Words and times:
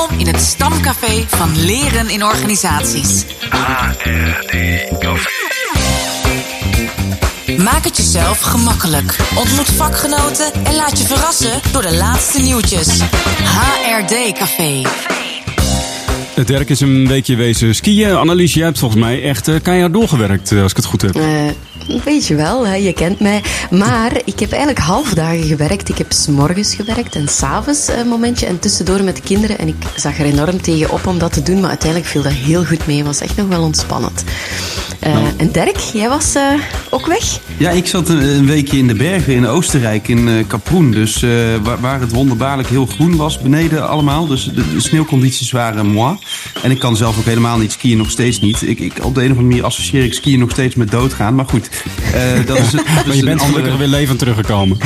Welkom 0.00 0.18
in 0.18 0.26
het 0.26 0.40
stamcafé 0.40 1.24
van 1.26 1.64
Leren 1.64 2.08
in 2.08 2.24
Organisaties. 2.24 3.24
HRD 3.50 4.52
Café. 4.98 5.30
Maak 7.56 7.84
het 7.84 7.96
jezelf 7.96 8.40
gemakkelijk. 8.40 9.16
Ontmoet 9.36 9.66
vakgenoten 9.66 10.52
en 10.64 10.74
laat 10.74 10.98
je 10.98 11.06
verrassen 11.06 11.60
door 11.72 11.82
de 11.82 11.94
laatste 11.96 12.40
nieuwtjes. 12.40 13.00
HRD 13.42 14.32
Café. 14.32 14.82
Dirk 16.44 16.70
is 16.70 16.80
een 16.80 17.08
weekje 17.08 17.36
wezen 17.36 17.74
skiën. 17.74 18.16
Annelies, 18.16 18.54
jij 18.54 18.64
hebt 18.64 18.78
volgens 18.78 19.00
mij 19.00 19.22
echt 19.22 19.48
uh, 19.48 19.60
keihard 19.62 19.92
doorgewerkt, 19.92 20.50
uh, 20.50 20.62
als 20.62 20.70
ik 20.70 20.76
het 20.76 20.86
goed 20.86 21.02
heb. 21.02 21.16
Uh, 21.16 21.24
weet 22.04 22.26
je 22.26 22.34
wel, 22.34 22.66
hè? 22.66 22.74
je 22.74 22.92
kent 22.92 23.20
mij. 23.20 23.42
Maar 23.70 24.20
ik 24.24 24.38
heb 24.40 24.50
eigenlijk 24.50 24.80
halfdagen 24.80 25.42
gewerkt. 25.42 25.88
Ik 25.88 25.98
heb 25.98 26.12
s'morgens 26.12 26.74
gewerkt 26.74 27.14
en 27.14 27.28
s'avonds 27.28 27.88
een 27.88 28.08
momentje. 28.08 28.46
En 28.46 28.58
tussendoor 28.58 29.02
met 29.02 29.16
de 29.16 29.22
kinderen. 29.22 29.58
En 29.58 29.68
ik 29.68 29.76
zag 29.96 30.18
er 30.18 30.24
enorm 30.24 30.62
tegen 30.62 30.90
op 30.90 31.06
om 31.06 31.18
dat 31.18 31.32
te 31.32 31.42
doen. 31.42 31.60
Maar 31.60 31.68
uiteindelijk 31.68 32.10
viel 32.10 32.22
dat 32.22 32.32
heel 32.32 32.64
goed 32.64 32.86
mee. 32.86 32.96
Het 32.96 33.06
was 33.06 33.20
echt 33.20 33.36
nog 33.36 33.48
wel 33.48 33.62
ontspannend. 33.62 34.24
Nou. 35.00 35.26
En 35.36 35.52
Dirk, 35.52 35.76
jij 35.76 36.08
was 36.08 36.34
ook 36.90 37.06
weg? 37.06 37.38
Ja, 37.56 37.70
ik 37.70 37.86
zat 37.86 38.08
een, 38.08 38.22
een, 38.22 38.46
weekje 38.46 38.78
in 38.78 38.86
de 38.86 38.94
bergen 38.94 39.34
in 39.34 39.46
Oostenrijk, 39.46 40.08
in 40.08 40.44
Kaproen. 40.46 40.90
Dus 40.90 41.20
waar, 41.62 41.80
waar, 41.80 42.00
het 42.00 42.12
wonderbaarlijk 42.12 42.68
heel 42.68 42.86
groen 42.86 43.16
was 43.16 43.38
beneden 43.38 43.88
allemaal. 43.88 44.26
Dus 44.26 44.44
de, 44.44 44.72
de 44.74 44.80
sneeuwcondities 44.80 45.50
waren 45.50 45.86
moi. 45.86 46.16
En 46.62 46.70
ik 46.70 46.78
kan 46.78 46.96
zelf 46.96 47.18
ook 47.18 47.24
helemaal 47.24 47.58
niet 47.58 47.72
skiën, 47.72 47.96
nog 47.96 48.10
steeds 48.10 48.40
niet. 48.40 48.62
Ik, 48.62 48.80
ik, 48.80 49.04
op 49.04 49.14
de 49.14 49.20
een 49.20 49.30
of 49.30 49.36
andere 49.36 49.48
manier 49.48 49.64
associeer 49.64 50.04
ik 50.04 50.14
skiën 50.14 50.38
nog 50.38 50.50
steeds 50.50 50.74
met 50.74 50.90
doodgaan. 50.90 51.34
Maar 51.34 51.46
goed, 51.48 51.68
uh, 52.14 52.46
dat 52.46 52.58
is, 52.58 52.70
dat 52.96 53.06
maar 53.06 53.16
je 53.16 53.24
bent 53.24 53.42
gelukkig 53.42 53.76
weer 53.76 53.86
levend 53.86 54.18
teruggekomen. 54.18 54.78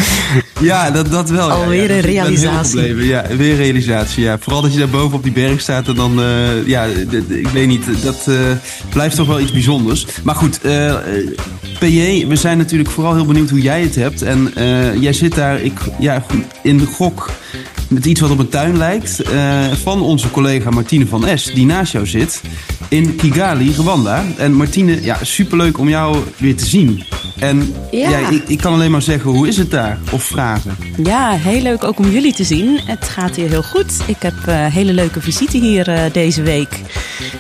Ja, 0.60 0.90
dat, 0.90 1.10
dat 1.10 1.30
wel. 1.30 1.50
Alweer 1.50 1.90
ja, 1.90 1.96
een 1.96 2.00
realisatie. 2.00 3.06
Ja, 3.06 3.26
weer 3.36 3.50
een 3.50 3.56
realisatie. 3.56 4.22
Ja. 4.22 4.38
Vooral 4.38 4.62
dat 4.62 4.72
je 4.72 4.78
daar 4.78 4.88
boven 4.88 5.16
op 5.16 5.22
die 5.22 5.32
berg 5.32 5.60
staat 5.60 5.88
en 5.88 5.94
dan, 5.94 6.20
uh, 6.20 6.66
ja, 6.66 6.84
ik 7.28 7.48
weet 7.48 7.66
niet, 7.66 7.84
dat 8.02 8.26
uh, 8.28 8.36
blijft 8.88 9.16
toch 9.16 9.26
wel 9.26 9.40
iets 9.40 9.52
bijzonders. 9.52 10.06
Maar 10.22 10.34
goed, 10.34 10.60
PJ, 11.78 12.26
we 12.26 12.36
zijn 12.36 12.58
natuurlijk 12.58 12.90
vooral 12.90 13.14
heel 13.14 13.26
benieuwd 13.26 13.50
hoe 13.50 13.60
jij 13.60 13.82
het 13.82 13.94
hebt. 13.94 14.22
En 14.22 14.52
jij 15.00 15.12
zit 15.12 15.34
daar 15.34 15.60
ik, 15.60 15.80
ja, 15.98 16.24
in 16.62 16.78
de 16.78 16.86
gok 16.86 17.30
met 17.88 18.06
iets 18.06 18.20
wat 18.20 18.30
op 18.30 18.38
een 18.38 18.48
tuin 18.48 18.76
lijkt. 18.76 19.32
Uh, 19.32 19.72
van 19.82 20.02
onze 20.02 20.30
collega 20.30 20.70
Martine 20.70 21.06
van 21.06 21.26
Es, 21.26 21.44
die 21.44 21.66
naast 21.66 21.92
jou 21.92 22.06
zit. 22.06 22.40
In 22.88 23.16
Kigali, 23.16 23.74
Rwanda. 23.76 24.24
En 24.36 24.52
Martine, 24.52 25.02
ja, 25.02 25.18
superleuk 25.22 25.78
om 25.78 25.88
jou 25.88 26.16
weer 26.36 26.56
te 26.56 26.66
zien. 26.66 27.04
En 27.38 27.74
ja. 27.90 28.08
ja 28.08 28.28
ik, 28.28 28.42
ik, 28.46 28.58
kan 28.58 28.72
alleen 28.72 28.90
maar 28.90 29.02
zeggen, 29.02 29.30
hoe 29.30 29.48
is 29.48 29.56
het 29.56 29.70
daar? 29.70 29.98
Of 30.10 30.22
vragen. 30.22 30.76
Ja, 31.02 31.30
heel 31.30 31.62
leuk 31.62 31.84
ook 31.84 31.98
om 31.98 32.10
jullie 32.10 32.34
te 32.34 32.44
zien. 32.44 32.80
Het 32.84 33.08
gaat 33.08 33.36
hier 33.36 33.48
heel 33.48 33.62
goed. 33.62 33.92
Ik 34.06 34.16
heb 34.18 34.34
een 34.46 34.54
uh, 34.54 34.66
hele 34.66 34.92
leuke 34.92 35.20
visite 35.20 35.58
hier 35.58 35.88
uh, 35.88 36.00
deze 36.12 36.42
week. 36.42 36.80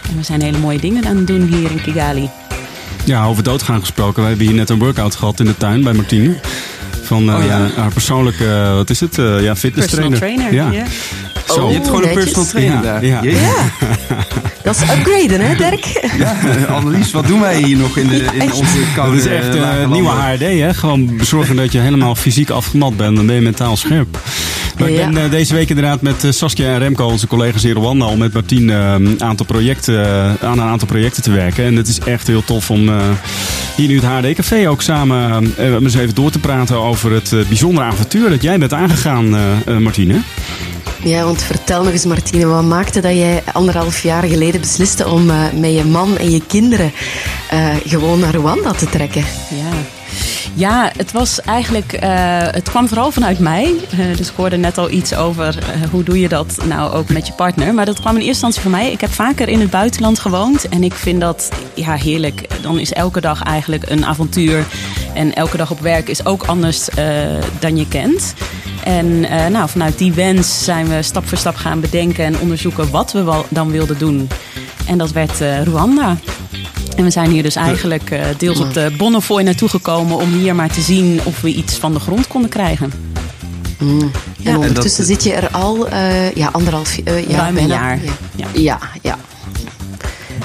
En 0.08 0.16
we 0.16 0.22
zijn 0.22 0.42
hele 0.42 0.58
mooie 0.58 0.78
dingen 0.78 1.04
aan 1.04 1.16
het 1.16 1.26
doen 1.26 1.42
hier 1.42 1.70
in 1.70 1.82
Kigali. 1.82 2.28
Ja, 3.04 3.26
over 3.26 3.42
doodgaan 3.42 3.80
gesproken. 3.80 4.22
We 4.22 4.28
hebben 4.28 4.46
hier 4.46 4.54
net 4.54 4.70
een 4.70 4.78
workout 4.78 5.14
gehad 5.14 5.40
in 5.40 5.46
de 5.46 5.56
tuin 5.56 5.82
bij 5.82 5.92
Martine. 5.92 6.36
Van 7.02 7.28
uh, 7.28 7.34
oh, 7.34 7.44
ja. 7.44 7.68
haar 7.76 7.92
persoonlijke, 7.92 8.44
uh, 8.44 8.74
wat 8.74 8.90
is 8.90 9.00
het? 9.00 9.18
Uh, 9.18 9.42
ja, 9.42 9.56
fitness 9.56 9.86
personal 9.88 10.18
trainer. 10.18 10.48
trainer. 10.48 10.72
Ja. 10.72 10.84
Oh, 11.48 11.68
je 11.68 11.74
hebt 11.74 11.86
gewoon 11.86 12.00
netjes. 12.00 12.26
een 12.26 12.32
personal 12.32 12.46
trainer 12.46 12.82
daar. 12.82 13.04
Ja. 13.04 13.22
Dat 14.64 14.74
is 14.74 14.82
upgraden, 14.82 15.40
hè, 15.40 15.56
Dirk? 15.56 15.84
Ja, 16.18 16.64
Annelies, 16.68 17.12
wat 17.12 17.26
doen 17.26 17.40
wij 17.40 17.62
hier 17.62 17.76
nog 17.76 17.96
in, 17.96 18.08
de, 18.08 18.24
in 18.38 18.52
onze 18.52 18.78
koude 18.94 19.16
Dat 19.16 19.26
is 19.26 19.32
echt 19.32 19.54
een 19.54 19.90
nieuwe 19.90 20.10
HRD, 20.10 20.40
hè? 20.40 20.74
Gewoon 20.74 21.18
zorgen 21.22 21.56
dat 21.56 21.72
je 21.72 21.78
helemaal 21.78 22.14
fysiek 22.14 22.50
afgemat 22.50 22.96
bent. 22.96 23.16
Dan 23.16 23.26
ben 23.26 23.34
je 23.34 23.40
mentaal 23.40 23.76
scherp. 23.76 24.18
Maar 24.78 24.88
ik 24.88 24.96
ben 24.96 25.24
uh, 25.24 25.30
deze 25.30 25.54
week 25.54 25.68
inderdaad 25.68 26.00
met 26.00 26.26
Saskia 26.28 26.72
en 26.72 26.78
Remco, 26.78 27.06
onze 27.06 27.26
collega's 27.26 27.64
in 27.64 27.74
Rwanda, 27.74 28.04
al 28.04 28.16
met 28.16 28.32
Martien 28.32 28.68
uh, 28.68 28.94
aantal 29.18 29.46
projecten, 29.46 30.06
aan 30.40 30.58
een 30.58 30.68
aantal 30.68 30.88
projecten 30.88 31.22
te 31.22 31.30
werken. 31.30 31.64
En 31.64 31.76
het 31.76 31.88
is 31.88 31.98
echt 31.98 32.26
heel 32.26 32.44
tof 32.44 32.70
om 32.70 32.90
hier 33.76 33.88
nu 33.88 34.00
het 34.00 34.04
HRD 34.04 34.34
Café 34.34 34.68
ook 34.68 34.82
samen 34.82 35.52
eens 35.58 35.94
even 35.94 36.14
door 36.14 36.30
te 36.30 36.38
praten 36.38 36.76
over 36.76 37.12
het 37.12 37.30
bijzondere 37.48 37.86
avontuur 37.86 38.30
dat 38.30 38.42
jij 38.42 38.58
bent 38.58 38.72
aangegaan, 38.72 39.36
Martine. 39.82 40.20
Ja, 41.04 41.24
want 41.24 41.42
vertel 41.42 41.82
nog 41.82 41.92
eens 41.92 42.04
Martine, 42.04 42.46
wat 42.46 42.64
maakte 42.64 43.00
dat 43.00 43.12
jij 43.12 43.42
anderhalf 43.52 44.02
jaar 44.02 44.22
geleden 44.22 44.60
besliste 44.60 45.08
om 45.08 45.30
uh, 45.30 45.52
met 45.52 45.74
je 45.74 45.84
man 45.84 46.18
en 46.18 46.30
je 46.30 46.46
kinderen 46.46 46.92
uh, 47.52 47.74
gewoon 47.86 48.18
naar 48.18 48.34
Rwanda 48.34 48.72
te 48.72 48.86
trekken? 48.86 49.24
Ja. 49.50 49.76
Ja, 50.54 50.90
het 50.96 51.12
was 51.12 51.40
eigenlijk, 51.40 51.92
uh, 51.92 52.00
het 52.40 52.68
kwam 52.68 52.88
vooral 52.88 53.10
vanuit 53.10 53.38
mij. 53.38 53.74
Dus 54.16 54.28
ik 54.28 54.36
hoorde 54.36 54.56
net 54.56 54.78
al 54.78 54.90
iets 54.90 55.14
over 55.14 55.58
hoe 55.90 56.02
doe 56.02 56.20
je 56.20 56.28
dat 56.28 56.56
nou 56.64 56.92
ook 56.92 57.08
met 57.08 57.26
je 57.26 57.32
partner. 57.32 57.74
Maar 57.74 57.84
dat 57.84 58.00
kwam 58.00 58.16
in 58.16 58.22
eerste 58.22 58.46
instantie 58.46 58.62
van 58.62 58.70
mij. 58.70 58.92
Ik 58.92 59.00
heb 59.00 59.12
vaker 59.12 59.48
in 59.48 59.60
het 59.60 59.70
buitenland 59.70 60.18
gewoond 60.18 60.68
en 60.68 60.82
ik 60.82 60.94
vind 60.94 61.20
dat 61.20 61.48
ja, 61.74 61.94
heerlijk. 61.94 62.46
Dan 62.62 62.78
is 62.78 62.92
elke 62.92 63.20
dag 63.20 63.42
eigenlijk 63.42 63.90
een 63.90 64.04
avontuur. 64.04 64.66
En 65.14 65.34
elke 65.34 65.56
dag 65.56 65.70
op 65.70 65.80
werk 65.80 66.08
is 66.08 66.26
ook 66.26 66.42
anders 66.42 66.88
dan 67.58 67.76
je 67.76 67.88
kent. 67.88 68.34
En 68.84 69.20
nou, 69.52 69.68
vanuit 69.68 69.98
die 69.98 70.12
wens 70.12 70.64
zijn 70.64 70.88
we 70.88 71.02
stap 71.02 71.28
voor 71.28 71.38
stap 71.38 71.56
gaan 71.56 71.80
bedenken 71.80 72.24
en 72.24 72.38
onderzoeken 72.38 72.90
wat 72.90 73.12
we 73.12 73.22
wel 73.22 73.46
dan 73.48 73.70
wilden 73.70 73.98
doen. 73.98 74.28
En 74.86 74.98
dat 74.98 75.12
werd 75.12 75.40
Rwanda. 75.64 76.16
En 76.96 77.04
we 77.04 77.10
zijn 77.10 77.30
hier 77.30 77.42
dus 77.42 77.56
eigenlijk 77.56 78.10
uh, 78.10 78.24
deels 78.36 78.60
op 78.60 78.74
de 78.74 78.94
Bonnefoy 78.96 79.42
naartoe 79.42 79.68
gekomen 79.68 80.16
om 80.16 80.32
hier 80.32 80.54
maar 80.54 80.70
te 80.70 80.80
zien 80.80 81.20
of 81.24 81.40
we 81.40 81.54
iets 81.54 81.76
van 81.76 81.92
de 81.92 82.00
grond 82.00 82.26
konden 82.26 82.50
krijgen. 82.50 82.92
Mm. 83.78 84.10
Ja. 84.36 84.50
En 84.50 84.56
ondertussen 84.56 85.04
zit 85.04 85.22
je 85.22 85.32
er 85.32 85.48
al 85.50 85.88
uh, 85.88 86.32
ja, 86.32 86.48
anderhalf 86.52 86.98
uh, 86.98 87.28
jaar. 87.28 87.38
Ruim 87.38 87.56
een 87.56 87.66
jaar. 87.66 87.98
Ja. 88.36 88.46
ja, 88.52 88.78
ja. 89.02 89.18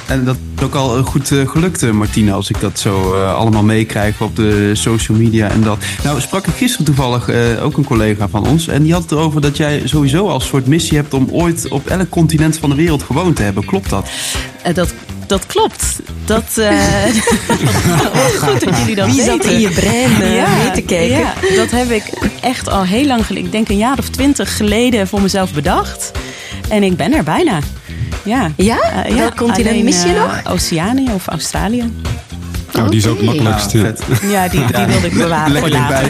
En 0.10 0.26
dat 0.26 0.36
is 0.58 0.64
ook 0.64 0.76
al 0.76 1.04
goed 1.04 1.32
uh, 1.32 1.48
gelukt, 1.48 1.92
Martina, 1.92 2.32
als 2.32 2.50
ik 2.50 2.60
dat 2.60 2.80
zo 2.80 3.16
uh, 3.16 3.36
allemaal 3.36 3.64
meekrijg 3.64 4.22
op 4.22 4.36
de 4.36 4.72
social 4.76 5.18
media 5.18 5.50
en 5.50 5.62
dat. 5.62 5.78
Nou, 6.04 6.22
sprak 6.22 6.48
ik 6.48 6.54
gisteren 6.54 6.86
toevallig 6.86 7.30
uh, 7.30 7.66
ook 7.66 7.78
een 7.78 7.84
collega 7.84 8.28
van 8.28 8.48
ons. 8.48 8.68
En 8.68 8.84
die 8.84 8.94
had 8.94 9.02
het 9.02 9.12
erover 9.12 9.42
dat 9.42 9.58
jij 9.58 9.82
sowieso 9.86 10.28
als 10.28 10.48
soort 10.48 10.68
missie 10.68 10.98
hebt 10.98 11.14
om 11.14 11.28
ooit 11.32 11.68
op 11.68 11.88
elk 11.88 12.10
continent 12.10 12.58
van 12.58 12.70
de 12.70 12.76
wereld 12.76 13.04
gewoond 13.04 13.36
te 13.36 13.42
hebben. 13.42 13.66
Klopt 13.66 13.90
dat? 13.90 14.08
dat 14.74 14.94
dat 15.30 15.46
klopt. 15.46 16.00
Dat, 16.26 16.56
uh, 16.60 16.70
goed 18.44 18.66
dat 18.66 18.78
jullie 18.78 18.96
dat 18.96 19.06
Wie 19.06 19.16
weten. 19.16 19.44
zat 19.44 19.46
in 19.46 19.60
je 19.60 19.70
brein 19.70 20.12
uh, 20.12 20.36
ja, 20.36 20.56
mee 20.56 20.72
te 20.72 20.82
kijken? 20.82 21.18
Ja, 21.18 21.34
dat 21.56 21.72
heb 21.72 21.90
ik 21.90 22.04
echt 22.42 22.70
al 22.70 22.84
heel 22.84 23.06
lang 23.06 23.26
geleden. 23.26 23.46
Ik 23.46 23.52
denk 23.52 23.70
een 23.70 23.78
jaar 23.78 23.98
of 23.98 24.10
twintig 24.10 24.58
geleden 24.58 25.08
voor 25.08 25.22
mezelf 25.22 25.54
bedacht. 25.54 26.12
En 26.70 26.84
ik 26.84 26.98
ben 26.98 27.14
er 27.14 27.24
bijna. 27.24 27.60
Ja, 28.30 28.52
ja? 28.56 29.08
Uh, 29.08 29.16
Welk 29.16 29.36
continent 29.36 29.84
mis 29.84 30.04
je 30.04 30.12
nog? 30.12 30.54
Oceanië 30.54 31.10
of 31.14 31.28
Australië. 31.28 31.92
Nou, 32.74 32.90
die 32.90 33.00
is 33.00 33.08
ook 33.08 33.18
het 33.18 33.26
makkelijkst. 33.26 33.72
Ja, 33.72 33.94
ja 34.30 34.48
die, 34.48 34.66
die 34.66 34.86
wilde 34.86 35.08
ik 35.08 35.14
bewaren 35.14 35.60
voor 35.60 35.70
later. 35.70 36.08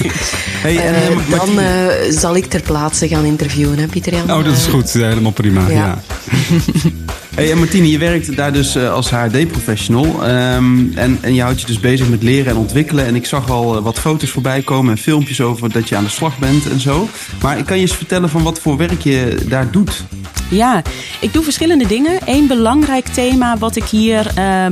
hey, 0.64 0.78
en, 0.78 0.94
uh, 0.94 1.38
dan 1.38 1.58
uh, 1.58 1.66
zal 2.10 2.36
ik 2.36 2.46
ter 2.46 2.62
plaatse 2.62 3.08
gaan 3.08 3.24
interviewen, 3.24 3.78
hè, 3.78 3.86
Pieter 3.86 4.14
Jan? 4.14 4.32
Oh, 4.32 4.44
dat 4.44 4.56
is 4.56 4.66
goed. 4.66 4.92
Helemaal 4.92 5.32
prima. 5.32 5.68
Ja. 5.68 5.74
ja. 5.74 5.98
Hey, 7.34 7.50
en 7.50 7.58
Martine, 7.58 7.90
je 7.90 7.98
werkt 7.98 8.36
daar 8.36 8.52
dus 8.52 8.76
uh, 8.76 8.92
als 8.92 9.10
HRD-professional. 9.10 10.04
Um, 10.04 10.92
en, 10.94 11.18
en 11.20 11.34
je 11.34 11.42
houdt 11.42 11.60
je 11.60 11.66
dus 11.66 11.80
bezig 11.80 12.08
met 12.08 12.22
leren 12.22 12.50
en 12.50 12.56
ontwikkelen. 12.56 13.06
En 13.06 13.14
ik 13.14 13.26
zag 13.26 13.50
al 13.50 13.76
uh, 13.76 13.82
wat 13.82 13.98
foto's 13.98 14.30
voorbij 14.30 14.62
komen 14.62 14.90
en 14.90 14.98
filmpjes 14.98 15.40
over 15.40 15.72
dat 15.72 15.88
je 15.88 15.96
aan 15.96 16.04
de 16.04 16.10
slag 16.10 16.38
bent 16.38 16.70
en 16.70 16.80
zo. 16.80 17.08
Maar 17.42 17.58
ik 17.58 17.66
kan 17.66 17.76
je 17.76 17.82
eens 17.82 17.96
vertellen 17.96 18.28
van 18.28 18.42
wat 18.42 18.58
voor 18.58 18.76
werk 18.76 19.00
je 19.00 19.36
daar 19.48 19.70
doet? 19.70 20.04
Ja, 20.52 20.82
ik 21.20 21.32
doe 21.32 21.42
verschillende 21.42 21.86
dingen. 21.86 22.18
Eén 22.24 22.46
belangrijk 22.46 23.06
thema 23.06 23.58
wat 23.58 23.76
ik 23.76 23.84
hier 23.84 24.32
uh, 24.38 24.66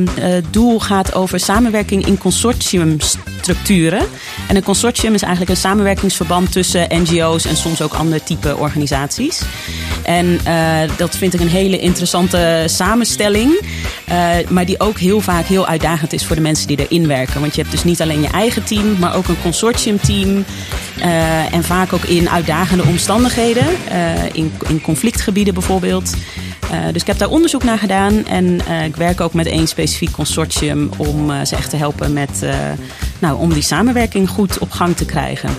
doe 0.51 0.83
gaat 0.83 1.15
over 1.15 1.41
samenwerking 1.41 2.07
in 2.07 2.19
consortiumstructuren. 3.51 4.09
En 4.49 4.57
een 4.57 4.63
consortium 4.63 5.15
is 5.15 5.23
eigenlijk 5.23 5.51
een 5.51 5.57
samenwerkingsverband 5.57 6.53
tussen 6.53 6.87
NGO's 6.91 7.45
en 7.45 7.57
soms 7.57 7.83
ook 7.83 7.93
andere 7.93 8.23
type 8.23 8.57
organisaties. 8.57 9.43
En 10.03 10.41
uh, 10.47 10.81
dat 10.97 11.17
vind 11.17 11.35
ik 11.35 11.41
een 11.41 11.49
hele 11.49 11.79
interessante 11.79 12.65
samenstelling. 12.67 13.61
Uh, 14.09 14.31
maar 14.49 14.67
die 14.67 14.81
ook 14.81 14.99
heel 14.99 15.21
vaak 15.21 15.47
heel 15.47 15.67
uitdagend 15.67 16.13
is 16.13 16.27
voor 16.27 16.37
de 16.37 16.43
mensen 16.43 16.67
die 16.67 16.87
erin 16.87 17.07
werken. 17.07 17.41
Want 17.41 17.55
je 17.55 17.61
hebt 17.61 17.73
dus 17.73 17.85
niet 17.85 18.03
alleen 18.03 18.21
je 18.21 18.29
eigen 18.29 18.65
team, 18.65 18.99
maar 18.99 19.15
ook 19.15 19.29
een 19.29 19.41
consortiumteam. 19.43 20.45
Uh, 20.99 21.55
en 21.55 21.65
vaak 21.65 21.93
ook 21.93 22.05
in 22.05 22.31
uitdagende 22.31 22.83
omstandigheden. 22.83 23.67
in, 24.33 24.53
in 24.69 24.81
conflictgebieden 24.81 25.55
bijvoorbeeld. 25.55 26.15
Dus 26.93 27.01
ik 27.03 27.07
heb 27.07 27.19
daar 27.19 27.29
onderzoek 27.29 27.65
naar 27.65 27.79
gedaan 27.79 28.27
en 28.27 28.61
ik 28.85 28.97
werk 28.97 29.21
ook 29.21 29.33
met 29.35 29.47
één 29.47 29.67
specifiek 29.67 30.11
consortium 30.11 30.91
om 30.97 31.45
ze 31.47 31.57
echt 31.57 31.71
te 31.71 31.77
helpen 31.77 32.13
met, 32.13 32.43
nou, 33.21 33.39
om 33.39 33.53
die 33.53 33.63
samenwerking 33.63 34.29
goed 34.29 34.59
op 34.59 34.71
gang 34.71 34.97
te 34.97 35.05
krijgen. 35.05 35.51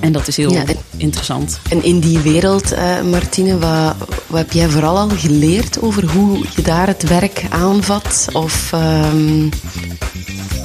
En 0.00 0.12
dat 0.12 0.28
is 0.28 0.36
heel 0.36 0.52
ja, 0.52 0.66
en, 0.66 0.76
interessant. 0.96 1.60
En 1.70 1.82
in 1.84 2.00
die 2.00 2.18
wereld, 2.18 2.74
Martine, 3.10 3.58
wat, 3.58 3.94
wat, 4.26 4.38
heb 4.38 4.52
jij 4.52 4.68
vooral 4.68 4.98
al 4.98 5.08
geleerd 5.08 5.80
over 5.80 6.10
hoe 6.10 6.44
je 6.56 6.62
daar 6.62 6.86
het 6.86 7.08
werk 7.08 7.44
aanvat? 7.50 8.28
Of 8.32 8.72
um, 8.72 9.48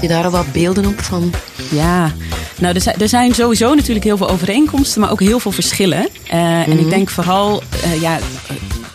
je 0.01 0.07
daar 0.07 0.23
al 0.23 0.31
wat 0.31 0.51
beelden 0.51 0.85
op 0.85 1.01
van? 1.01 1.33
Ja, 1.69 2.11
nou, 2.59 2.75
er 2.75 2.81
zijn, 2.81 2.95
er 2.99 3.09
zijn 3.09 3.33
sowieso 3.33 3.73
natuurlijk 3.73 4.05
heel 4.05 4.17
veel 4.17 4.29
overeenkomsten, 4.29 5.01
maar 5.01 5.11
ook 5.11 5.19
heel 5.19 5.39
veel 5.39 5.51
verschillen. 5.51 6.07
Uh, 6.33 6.33
mm 6.33 6.39
-hmm. 6.39 6.71
En 6.71 6.79
ik 6.79 6.89
denk 6.89 7.09
vooral, 7.09 7.63
uh, 7.85 8.01
ja, 8.01 8.19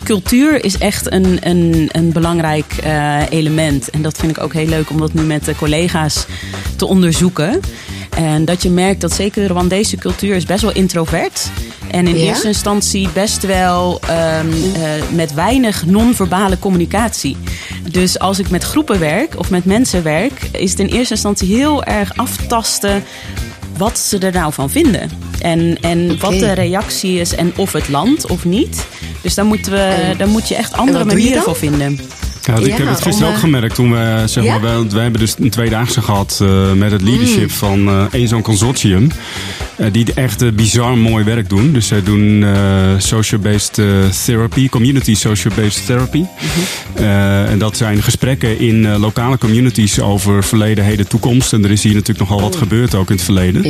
cultuur 0.03 0.63
is 0.63 0.77
echt 0.77 1.11
een, 1.11 1.37
een, 1.41 1.89
een 1.91 2.11
belangrijk 2.11 2.73
uh, 2.85 3.21
element. 3.29 3.89
En 3.89 4.01
dat 4.01 4.17
vind 4.17 4.37
ik 4.37 4.43
ook 4.43 4.53
heel 4.53 4.65
leuk 4.67 4.89
om 4.89 4.99
dat 4.99 5.13
nu 5.13 5.21
met 5.21 5.45
de 5.45 5.55
collega's 5.55 6.25
te 6.75 6.85
onderzoeken. 6.85 7.59
En 8.15 8.45
dat 8.45 8.61
je 8.61 8.69
merkt 8.69 9.01
dat 9.01 9.11
zeker 9.11 9.41
de 9.41 9.53
Rwandese 9.53 9.97
cultuur 9.97 10.35
is 10.35 10.45
best 10.45 10.61
wel 10.61 10.73
introvert. 10.73 11.49
En 11.91 12.07
in 12.07 12.17
Ja? 12.17 12.23
eerste 12.23 12.47
instantie 12.47 13.09
best 13.13 13.45
wel 13.45 13.99
ehm, 14.01 14.47
eh, 14.73 14.81
met 15.11 15.33
weinig 15.33 15.85
non-verbale 15.85 16.59
communicatie. 16.59 17.37
Dus 17.91 18.19
als 18.19 18.39
ik 18.39 18.49
met 18.49 18.63
groepen 18.63 18.99
werk 18.99 19.39
of 19.39 19.49
met 19.49 19.65
mensen 19.65 20.03
werk, 20.03 20.49
is 20.51 20.69
het 20.71 20.79
in 20.79 20.87
eerste 20.87 21.13
instantie 21.13 21.55
heel 21.55 21.83
erg 21.83 22.17
aftasten 22.17 23.03
wat 23.77 23.99
ze 23.99 24.17
er 24.17 24.31
nou 24.31 24.53
van 24.53 24.69
vinden. 24.69 25.09
En, 25.39 25.77
en 25.81 26.19
wat 26.19 26.31
de 26.31 26.51
reactie 26.51 27.19
is 27.19 27.35
en 27.35 27.53
of 27.55 27.71
het 27.71 27.89
land 27.89 28.27
of 28.27 28.45
niet. 28.45 28.85
Dus 29.23 29.35
daar, 29.35 29.45
moeten 29.45 29.71
we, 29.71 30.13
daar 30.17 30.27
moet 30.27 30.47
je 30.47 30.55
echt 30.55 30.73
andere 30.73 31.05
manieren 31.05 31.43
voor 31.43 31.55
vinden. 31.55 31.99
Ja, 32.45 32.55
ik 32.57 32.73
heb 32.73 32.87
het 32.87 33.01
gisteren 33.01 33.27
ook 33.29 33.35
eh, 33.35 33.39
gemerkt 33.41 33.75
toen 33.75 33.91
we, 33.91 34.23
zeg 34.25 34.43
maar, 34.45 34.61
wij, 34.61 34.83
wij 34.89 35.01
hebben 35.01 35.19
dus 35.21 35.35
een 35.39 35.49
tweedaagse 35.49 36.01
gehad 36.01 36.39
eh, 36.41 36.71
met 36.71 36.91
het 36.91 37.01
leadership 37.01 37.41
Mm. 37.43 37.49
van 37.49 37.87
eh 37.87 38.03
één 38.11 38.27
zo'n 38.27 38.41
consortium. 38.41 39.07
eh, 39.77 39.87
die 39.91 40.13
echt 40.13 40.55
bizar 40.55 40.97
mooi 40.97 41.23
werk 41.23 41.49
doen. 41.49 41.71
Dus 41.73 41.87
zij 41.87 42.03
doen 42.03 42.45
social-based 42.97 43.73
therapy, 44.25 44.69
community 44.69 45.15
social-based 45.15 45.85
therapy. 45.85 46.17
Mhm. 46.95 47.03
En 47.49 47.57
dat 47.59 47.77
zijn 47.77 48.01
gesprekken 48.03 48.59
in 48.59 48.97
lokale 48.97 49.37
communities 49.37 49.99
over 49.99 50.43
verleden, 50.43 50.83
heden, 50.83 51.07
toekomst. 51.07 51.53
En 51.53 51.63
er 51.63 51.71
is 51.71 51.83
hier 51.83 51.93
natuurlijk 51.93 52.29
nogal 52.29 52.41
wat 52.41 52.55
gebeurd 52.55 52.95
ook 52.95 53.09
in 53.09 53.15
het 53.15 53.23
verleden. 53.25 53.65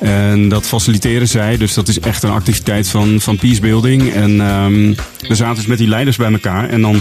En 0.00 0.48
dat 0.48 0.66
faciliteren 0.66 1.28
zij. 1.28 1.56
Dus 1.56 1.74
dat 1.74 1.88
is 1.88 2.00
echt 2.00 2.22
een 2.22 2.30
activiteit 2.30 2.88
van, 2.88 3.20
van 3.20 3.36
peacebuilding. 3.36 4.12
En 4.12 4.40
ehm 4.40 4.94
we 5.28 5.34
zaten 5.34 5.54
dus 5.56 5.66
met 5.66 5.78
die 5.78 5.88
leiders 5.88 6.16
bij 6.16 6.32
elkaar. 6.32 6.68
En 6.68 6.80
dan 6.80 7.00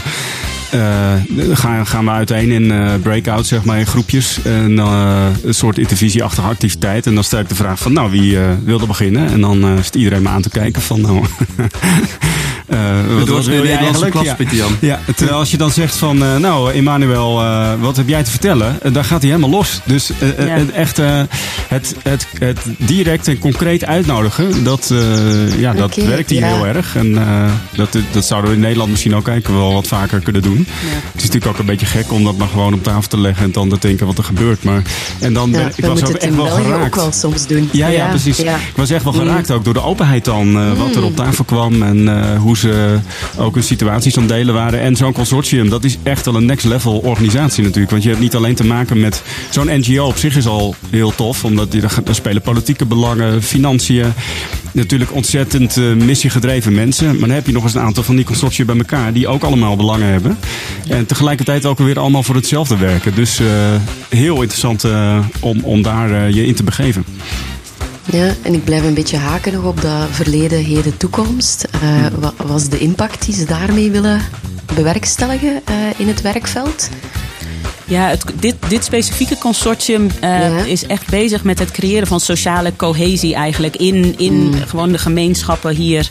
gaan, 1.54 1.88
gaan 1.88 2.06
we 2.06 2.12
uiteen 2.12 2.52
in 2.52 2.72
eh 2.72 2.94
breakouts, 3.02 3.50
zeg 3.50 3.64
maar, 3.64 3.80
in 3.80 3.86
groepjes. 3.88 4.40
En 4.44 4.80
eh, 4.80 5.25
een 5.44 5.54
soort 5.54 5.78
intervisieachtige 5.78 6.48
activiteit. 6.48 7.06
En 7.06 7.14
dan 7.16 7.24
stel 7.24 7.40
ik 7.40 7.50
de 7.50 7.56
vraag 7.56 7.80
van, 7.80 7.94
nou, 7.94 8.12
wie 8.12 8.38
eh 8.40 8.44
wilde 8.64 8.86
beginnen? 8.86 9.28
En 9.31 9.42
dan 9.42 9.64
eh 9.64 9.72
zit 9.84 9.96
iedereen 9.96 10.22
me 10.22 10.30
aan 10.30 10.42
te 10.42 10.50
kijken 10.50 10.81
van, 10.81 11.02
nou... 11.02 11.24
eh, 12.68 12.80
wat- 13.18 13.28
doorsnee 13.28 13.56
wil 13.62 13.66
je 13.70 13.75
eigenlijk? 13.75 14.12
klas, 14.12 14.25
Ja. 14.25 14.34
Pieter 14.36 14.58
Jan. 14.58 14.72
Ja, 14.81 15.00
terwijl 15.16 15.38
als 15.38 15.52
je 15.52 15.58
dan 15.58 15.72
zegt 15.72 15.96
van, 15.96 16.24
eh, 16.24 16.36
nou 16.38 16.74
Emmanuel, 16.74 17.42
eh, 17.42 17.72
wat 17.80 17.98
heb 17.98 18.08
jij 18.08 18.24
te 18.24 18.30
vertellen? 18.30 18.81
Eh, 18.81 18.94
dan 18.94 19.04
gaat 19.06 19.22
hij 19.22 19.30
helemaal 19.31 19.50
los. 19.52 19.80
Dus 19.86 20.12
eh, 20.20 20.40
eh, 20.40 20.48
Ja. 20.48 20.54
het 20.58 20.72
echt 20.72 21.00
eh, 21.00 21.22
het, 21.68 21.96
het, 22.04 22.28
het 22.40 22.60
direct 22.78 23.28
en 23.28 23.40
concreet 23.40 23.86
uitnodigen, 23.86 24.64
dat, 24.64 24.92
eh, 24.92 25.60
ja, 25.60 25.74
dat 25.74 25.96
werkt 25.96 26.30
hier 26.30 26.40
ja. 26.40 26.48
heel 26.56 26.66
erg. 26.68 26.96
En 26.96 27.18
eh, 27.18 27.52
dat, 27.75 27.98
dat 28.12 28.25
zouden 28.25 28.50
we 28.50 28.56
in 28.56 28.62
Nederland 28.62 28.90
misschien 28.90 29.16
ook 29.16 29.24
kijken 29.24 29.54
wel 29.58 29.74
wat 29.74 29.88
vaker 29.88 30.20
kunnen 30.20 30.42
doen. 30.42 30.62
Het 30.68 31.15
is 31.15 31.24
natuurlijk 31.24 31.45
ook 31.51 31.57
een 31.60 31.65
beetje 31.65 31.86
gek 31.86 32.12
om 32.12 32.24
dat 32.24 32.38
maar 32.38 32.48
gewoon 32.48 32.74
op 32.74 32.83
tafel 32.83 33.10
te 33.10 33.19
leggen 33.19 33.44
en 33.44 33.51
dan 33.51 33.69
te 33.69 33.77
denken 33.80 34.06
wat 34.06 34.18
er 34.18 34.24
gebeurt. 34.24 34.63
Maar, 34.63 34.81
en 35.19 35.33
dan 35.33 35.51
ben, 35.51 35.71
ik 35.75 35.86
was 35.86 36.04
ook 36.04 36.10
echt 36.15 36.36
wel 36.36 36.45
geraakt. 36.45 36.86
ook 36.86 36.95
wel 36.95 37.12
soms 37.12 37.48
doen. 37.48 37.69
Ja, 37.71 37.88
ja, 37.88 38.07
precies. 38.07 38.39
Ik 38.39 38.48
was 38.75 38.89
echt 38.89 39.04
wel 39.04 39.13
Mm. 39.13 39.19
geraakt 39.19 39.51
ook 39.51 39.63
door 39.65 39.74
de 39.74 39.83
openheid 39.83 40.25
dan. 40.25 40.57
eh, 40.57 40.71
wat 40.77 40.95
er 40.95 41.04
op 41.04 41.15
tafel 41.15 41.44
kwam 41.44 41.81
en 41.83 42.07
eh, 42.07 42.39
hoe 42.39 42.57
ze 42.57 42.98
ook 43.38 43.54
hun 43.54 43.63
situaties 43.63 44.15
aan 44.15 44.24
het 44.24 44.31
delen 44.31 44.54
waren. 44.54 44.80
En 44.80 44.95
zo'n 44.95 45.13
consortium, 45.13 45.69
dat 45.69 45.83
is 45.83 45.98
echt 46.04 46.25
wel 46.25 46.36
een 46.36 46.45
next 46.45 46.65
level 46.65 46.98
organisatie 46.98 47.63
natuurlijk. 47.63 47.92
Want 47.92 48.04
je 48.04 48.10
hebt 48.10 48.21
niet 48.21 48.36
alleen 48.36 48.56
te 48.56 48.65
maken 48.65 49.00
met 49.00 49.21
zo'n 49.50 49.68
NGO 49.80 50.06
op 50.06 50.18
zich 50.18 50.36
is 50.38 50.45
al 50.48 50.75
heel 50.89 51.13
tof. 51.15 51.44
Omdat 51.44 51.71
die, 51.71 51.81
daar 51.81 52.15
spelen 52.15 52.42
politieke 52.42 52.86
belangen, 52.86 53.44
financiën. 53.44 54.13
Natuurlijk 54.71 55.13
ontzettend 55.13 55.77
eh, 55.77 55.83
missiegedreven 55.94 56.74
mensen. 56.74 57.07
Maar 57.07 57.27
dan 57.27 57.30
heb 57.30 57.45
je 57.45 57.51
nog 57.51 57.63
eens 57.63 57.74
een 57.74 57.81
aantal 57.81 58.04
van 58.04 58.15
die 58.15 58.25
consortia 58.25 58.65
bij 58.65 58.77
elkaar. 58.77 59.13
Die 59.13 59.27
ook 59.27 59.44
allemaal 59.44 59.75
belangen 59.75 60.07
hebben. 60.07 60.38
En 60.88 61.06
tegelijkertijd 61.06 61.66
ook 61.66 61.78
weer 61.78 62.00
allemaal 62.00 62.24
voor 62.24 62.36
hetzelfde 62.36 62.78
werken. 62.78 63.16
Dus 63.16 63.40
eh, 63.40 63.48
heel 64.10 64.36
interessant 64.36 64.84
eh, 64.84 65.20
om, 65.40 65.64
om 65.64 65.82
daar 65.82 66.12
eh, 66.12 66.34
je 66.34 66.46
in 66.46 66.56
te 66.56 66.64
begeven. 66.64 67.06
Ja, 68.12 68.34
en 68.42 68.54
ik 68.54 68.64
blijf 68.64 68.84
een 68.84 68.94
beetje 68.94 69.18
haken 69.18 69.54
nog 69.54 69.64
op 69.64 69.82
dat 69.82 70.08
verleden, 70.12 70.64
heden, 70.64 70.98
toekomst. 70.98 71.68
Eh, 71.72 72.06
Wat 72.20 72.34
was 72.46 72.70
de 72.70 72.80
impact 72.80 73.26
die 73.26 73.36
ze 73.36 73.46
daarmee 73.46 73.92
willen 73.92 74.22
bewerkstelligen 74.76 75.62
in 75.98 76.08
het 76.08 76.22
werkveld? 76.22 76.90
Ja, 77.86 78.08
het, 78.08 78.24
dit, 78.40 78.56
dit 78.68 78.84
specifieke 78.84 79.38
consortium 79.38 80.10
eh, 80.20 80.30
Ja. 80.30 80.64
is 80.64 80.86
echt 80.86 81.10
bezig 81.10 81.44
met 81.44 81.60
het 81.60 81.72
creëren 81.72 82.08
van 82.08 82.20
sociale 82.20 82.76
cohesie 82.76 83.36
eigenlijk 83.36 83.76
in, 83.76 84.16
in 84.18 84.54
gewoon 84.68 84.92
de 84.92 84.98
gemeenschappen 84.98 85.76
hier 85.76 86.10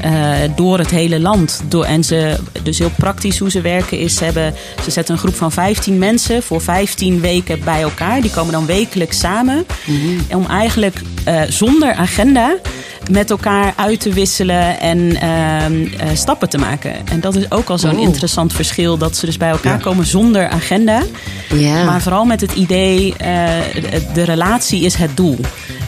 eh, 0.00 0.32
door 0.56 0.78
het 0.78 0.90
hele 0.90 1.20
land. 1.20 1.60
Door, 1.68 1.84
en 1.84 2.04
ze, 2.04 2.36
dus 2.62 2.78
heel 2.78 2.92
praktisch 2.96 3.38
hoe 3.38 3.50
ze 3.50 3.60
werken 3.60 3.98
is, 3.98 4.14
ze, 4.16 4.24
hebben, 4.24 4.54
ze 4.84 4.90
zetten 4.90 5.14
een 5.14 5.20
groep 5.20 5.34
van 5.34 5.52
15 5.52 5.98
mensen 5.98 6.42
voor 6.42 6.60
15 6.60 7.20
weken 7.20 7.60
bij 7.64 7.80
elkaar. 7.82 8.20
Die 8.20 8.30
komen 8.30 8.52
dan 8.52 8.66
wekelijks 8.66 9.18
samen 9.18 9.66
om 10.34 10.46
eigenlijk 10.46 10.96
eh, 11.24 11.42
zonder 11.48 11.92
agenda 11.94 12.54
met 13.10 13.30
elkaar 13.30 13.72
uit 13.76 14.00
te 14.00 14.12
wisselen 14.12 14.80
en 14.80 15.16
ehm, 15.20 15.86
eh, 15.98 16.08
stappen 16.14 16.48
te 16.48 16.58
maken. 16.58 16.92
En 17.08 17.20
dat 17.20 17.34
is 17.36 17.50
ook 17.50 17.68
al 17.68 17.78
zo'n 17.78 17.96
Oh. 17.96 18.00
interessant 18.02 18.52
verschil. 18.52 18.96
Dat 18.98 19.16
ze 19.16 19.26
dus 19.26 19.36
bij 19.36 19.50
elkaar 19.50 19.76
Ja. 19.76 19.82
komen 19.82 20.06
zonder 20.06 20.48
agenda. 20.48 21.02
Ja. 21.54 21.84
Maar 21.84 22.00
vooral 22.00 22.24
met 22.24 22.40
het 22.40 22.52
idee, 22.52 23.14
eh, 23.16 23.26
de, 24.14 24.22
relatie 24.22 24.84
is 24.84 24.94
het 24.94 25.16
doel. 25.16 25.38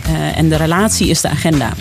Eh, 0.06 0.38
en 0.38 0.48
de 0.48 0.56
relatie 0.56 1.08
is 1.08 1.20
de 1.20 1.28
agenda. 1.28 1.72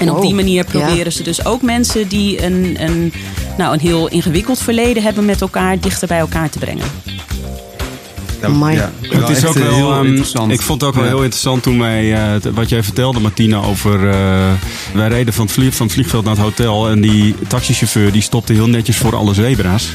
En 0.00 0.10
op 0.10 0.16
Oh, 0.16 0.22
die 0.22 0.34
manier 0.34 0.64
ja. 0.72 0.78
proberen 0.78 1.12
ze 1.12 1.22
dus 1.22 1.44
ook 1.44 1.62
mensen 1.62 2.08
die 2.08 2.44
een, 2.44 2.76
een, 2.78 3.12
nou, 3.58 3.72
een 3.72 3.80
heel 3.80 4.08
ingewikkeld 4.08 4.58
verleden 4.58 5.02
hebben 5.02 5.24
met 5.24 5.40
elkaar 5.40 5.80
dichter 5.80 6.08
bij 6.08 6.18
elkaar 6.18 6.50
te 6.50 6.58
brengen. 6.58 6.84
Ja, 8.74 8.92
Het 9.18 9.28
is 9.28 9.44
ook 9.46 9.56
eh, 9.56 9.62
wel, 9.62 9.74
heel 9.74 9.92
ehm, 9.92 10.06
interessant. 10.06 10.52
Ik 10.52 10.62
vond 10.62 10.80
het 10.80 10.90
ook 10.90 10.96
wel 10.96 11.04
Ja. 11.04 11.10
heel 11.10 11.22
interessant 11.22 11.62
toen 11.62 11.78
wij, 11.78 12.12
eh, 12.14 12.20
wat 12.54 12.68
jij 12.68 12.82
vertelde, 12.82 13.20
Martina, 13.20 13.56
over. 13.62 14.08
eh, 14.08 14.52
wij 14.94 15.08
reden 15.08 15.34
van 15.34 15.44
het, 15.44 15.54
vlieg, 15.54 15.74
van 15.74 15.86
het 15.86 15.94
vliegveld 15.94 16.24
naar 16.24 16.34
het 16.34 16.42
hotel. 16.42 16.88
En 16.88 17.00
die 17.00 17.34
taxichauffeur 17.48 18.12
die 18.12 18.22
stopte 18.22 18.52
heel 18.52 18.66
netjes 18.68 18.96
voor 18.96 19.16
alle 19.16 19.34
zebra's. 19.34 19.88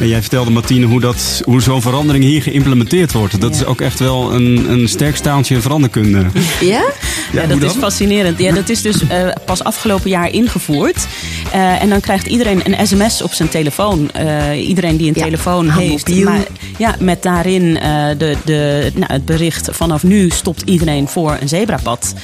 En 0.00 0.08
jij 0.08 0.20
vertelde, 0.20 0.50
Martine, 0.50 0.86
hoe, 0.86 1.00
dat, 1.00 1.42
hoe 1.44 1.62
zo'n 1.62 1.82
verandering 1.82 2.24
hier 2.24 2.42
geïmplementeerd 2.42 3.12
wordt. 3.12 3.40
Dat 3.40 3.54
Ja. 3.54 3.60
is 3.60 3.66
ook 3.66 3.80
echt 3.80 3.98
wel 3.98 4.32
een, 4.34 4.70
een 4.70 4.88
sterk 4.88 5.16
staaltje 5.16 5.54
in 5.54 5.60
veranderkunde. 5.62 6.26
Ja? 6.60 6.84
Ja, 7.32 7.46
dat 7.46 7.62
is 7.62 7.72
fascinerend. 7.72 8.38
Ja, 8.38 8.52
dat 8.52 8.68
is 8.68 8.82
dus 8.82 9.06
eh, 9.06 9.28
pas 9.44 9.64
afgelopen 9.64 10.10
jaar 10.10 10.30
ingevoerd. 10.32 11.06
Eh, 11.52 11.82
en 11.82 11.88
dan 11.88 12.00
krijgt 12.00 12.26
iedereen 12.26 12.60
een 12.64 12.86
sms 12.86 13.22
op 13.22 13.32
zijn 13.32 13.48
telefoon. 13.48 14.10
Eh, 14.10 14.68
iedereen 14.68 14.96
die 14.96 15.08
een 15.08 15.14
Ja, 15.16 15.24
telefoon 15.24 15.70
heeft. 15.70 16.24
Maar, 16.24 16.40
ja, 16.78 16.96
met 17.00 17.22
daarin 17.22 17.78
eh, 17.78 18.06
de, 18.18 18.36
de, 18.44 18.90
nou, 18.94 19.12
het 19.12 19.24
bericht 19.24 19.68
vanaf 19.72 20.02
nu 20.02 20.30
stopt 20.30 20.62
iedereen 20.64 21.08
voor 21.08 21.36
een 21.40 21.48
zebrapad. 21.48 22.14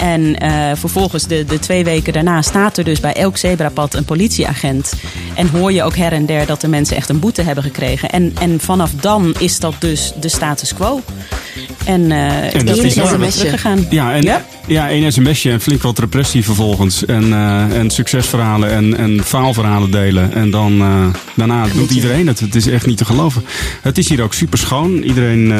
En 0.00 0.38
eh, 0.38 0.70
vervolgens 0.74 1.26
de, 1.26 1.44
de 1.44 1.58
twee 1.58 1.84
weken 1.84 2.12
daarna 2.12 2.42
staat 2.42 2.78
er 2.78 2.84
dus 2.84 3.00
bij 3.00 3.12
elk 3.12 3.36
zebrapad 3.36 3.94
een 3.94 4.04
politieagent. 4.04 4.92
En 5.34 5.48
hoor 5.48 5.72
je 5.72 5.82
ook 5.82 5.96
her 5.96 6.12
en 6.12 6.26
der 6.26 6.46
dat 6.46 6.60
de 6.60 6.68
mensen 6.68 6.96
echt 6.96 7.08
een 7.08 7.18
boete 7.18 7.42
hebben 7.42 7.64
gekregen. 7.64 8.10
En, 8.10 8.32
en 8.40 8.60
vanaf 8.60 8.90
dan 8.90 9.34
is 9.38 9.58
dat 9.58 9.74
dus 9.78 10.12
de 10.20 10.28
status 10.28 10.74
quo. 10.74 11.00
En, 11.84 12.12
eh 12.12 12.54
En 12.54 12.66
dat 12.66 12.76
is 12.76 12.94
teruggegaan. 12.94 13.86
Ja, 13.90 14.14
en, 14.14 14.22
Ja? 14.22 14.44
ja? 14.66 14.88
één 14.88 15.12
sms'je 15.12 15.50
en 15.50 15.60
flink 15.60 15.82
wat 15.82 15.98
repressie 15.98 16.44
vervolgens. 16.44 17.04
En, 17.04 17.32
eh, 17.32 17.78
en 17.78 17.90
succesverhalen 17.90 18.70
en, 18.70 18.96
en 18.96 19.24
faalverhalen 19.24 19.90
delen. 19.90 20.32
En 20.32 20.50
dan 20.50 20.78
daarna 21.34 21.66
doet 21.74 21.90
iedereen 21.90 22.26
het. 22.26 22.40
Het 22.40 22.54
is 22.54 22.66
echt 22.66 22.86
niet 22.86 22.98
te 22.98 23.04
geloven. 23.04 23.44
Het 23.82 23.98
is 23.98 24.08
hier 24.08 24.22
ook 24.22 24.34
super 24.34 24.58
schoon. 24.58 25.02
Iedereen... 25.02 25.52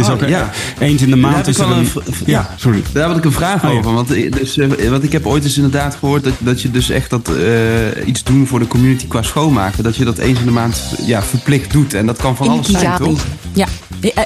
Oh, 0.00 0.10
ook 0.10 0.28
ja. 0.28 0.50
eens 0.78 1.02
in 1.02 1.10
de 1.10 1.16
maand 1.16 1.46
is 1.46 1.58
er 1.58 1.68
wel 1.68 1.76
een... 1.78 1.88
Ja, 2.26 2.54
sorry. 2.56 2.82
Daar 2.92 3.08
had 3.08 3.16
ik 3.16 3.24
een 3.24 3.32
vraag 3.32 3.64
Oh, 3.64 3.72
ja. 3.72 3.78
over. 3.78 3.92
Want, 3.94 4.12
eh, 4.12 4.32
dus, 4.32 4.58
eh, 4.58 4.88
want 4.90 5.02
ik 5.02 5.12
heb 5.12 5.26
ooit 5.26 5.44
eens 5.44 5.56
inderdaad 5.56 5.94
gehoord 5.94 6.24
dat, 6.24 6.32
dat 6.38 6.62
je 6.62 6.70
dus 6.70 6.90
echt 6.90 7.10
dat 7.10 7.28
eh, 7.28 8.06
iets 8.06 8.22
doen 8.22 8.46
voor 8.46 8.58
de 8.58 8.66
community 8.66 9.06
qua 9.06 9.22
schoonmaken. 9.22 9.82
Dat 9.84 9.96
je 9.96 10.04
dat 10.04 10.18
eens 10.18 10.38
in 10.38 10.44
de 10.44 10.50
maand 10.50 10.82
ja, 11.06 11.22
verplicht 11.22 11.72
doet. 11.72 11.94
En 11.94 12.06
dat 12.06 12.16
kan 12.16 12.36
van 12.36 12.46
In 12.46 12.52
alles 12.52 12.66
zijn, 12.68 12.96
toch? 12.98 13.24
Ja, 13.52 13.66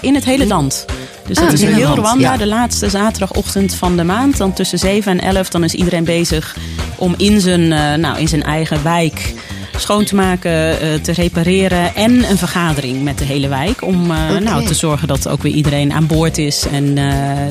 in 0.00 0.14
het 0.14 0.24
hele 0.24 0.46
land. 0.46 0.84
Dus 1.26 1.36
dat 1.36 1.46
Ah, 1.46 1.52
is 1.52 1.60
in 1.60 1.72
heel 1.72 1.94
Rwanda, 1.94 2.32
ja. 2.32 2.36
de 2.36 2.46
laatste 2.46 2.90
zaterdagochtend 2.90 3.74
van 3.74 3.96
de 3.96 4.04
maand. 4.04 4.36
Dan 4.36 4.52
tussen 4.52 4.78
7 4.78 5.12
en 5.12 5.20
11, 5.34 5.48
dan 5.48 5.64
is 5.64 5.74
iedereen 5.74 6.04
bezig 6.04 6.56
om 6.96 7.14
in 7.16 7.40
zijn, 7.40 7.72
eh, 7.72 7.94
nou, 7.94 8.18
in 8.18 8.28
zijn 8.28 8.42
eigen 8.42 8.82
wijk 8.82 9.34
schoon 9.80 10.04
te 10.04 10.14
maken, 10.14 10.80
eh, 10.80 10.94
te 10.94 11.12
repareren. 11.12 11.94
En 11.94 12.30
een 12.30 12.38
vergadering 12.38 13.02
met 13.02 13.18
de 13.18 13.24
hele 13.24 13.48
wijk. 13.48 13.82
Om 13.82 14.10
eh, 14.10 14.36
nou, 14.42 14.64
te 14.66 14.74
zorgen 14.74 15.08
dat 15.08 15.28
ook 15.28 15.42
weer 15.42 15.52
iedereen 15.52 15.92
aan 15.92 16.06
boord 16.06 16.38
is 16.38 16.64
en 16.72 16.98
eh, 16.98 17.04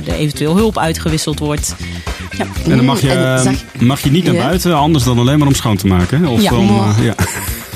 er 0.07 0.13
eventueel 0.17 0.55
hulp 0.55 0.77
uitgewisseld 0.77 1.39
wordt. 1.39 1.75
Ja. 2.37 2.45
En 2.63 2.75
dan 2.75 2.85
mag 2.85 3.01
je, 3.01 3.11
en 3.11 3.43
zag- 3.43 3.63
mag 3.79 4.01
je 4.01 4.11
niet 4.11 4.23
naar 4.23 4.35
buiten, 4.35 4.75
anders 4.75 5.03
dan 5.03 5.19
alleen 5.19 5.39
maar 5.39 5.47
om 5.47 5.55
schoon 5.55 5.77
te 5.77 5.87
maken. 5.87 6.25
Of 6.25 6.41
Ja. 6.41 6.53
om, 6.55 6.81
ja. 7.01 7.15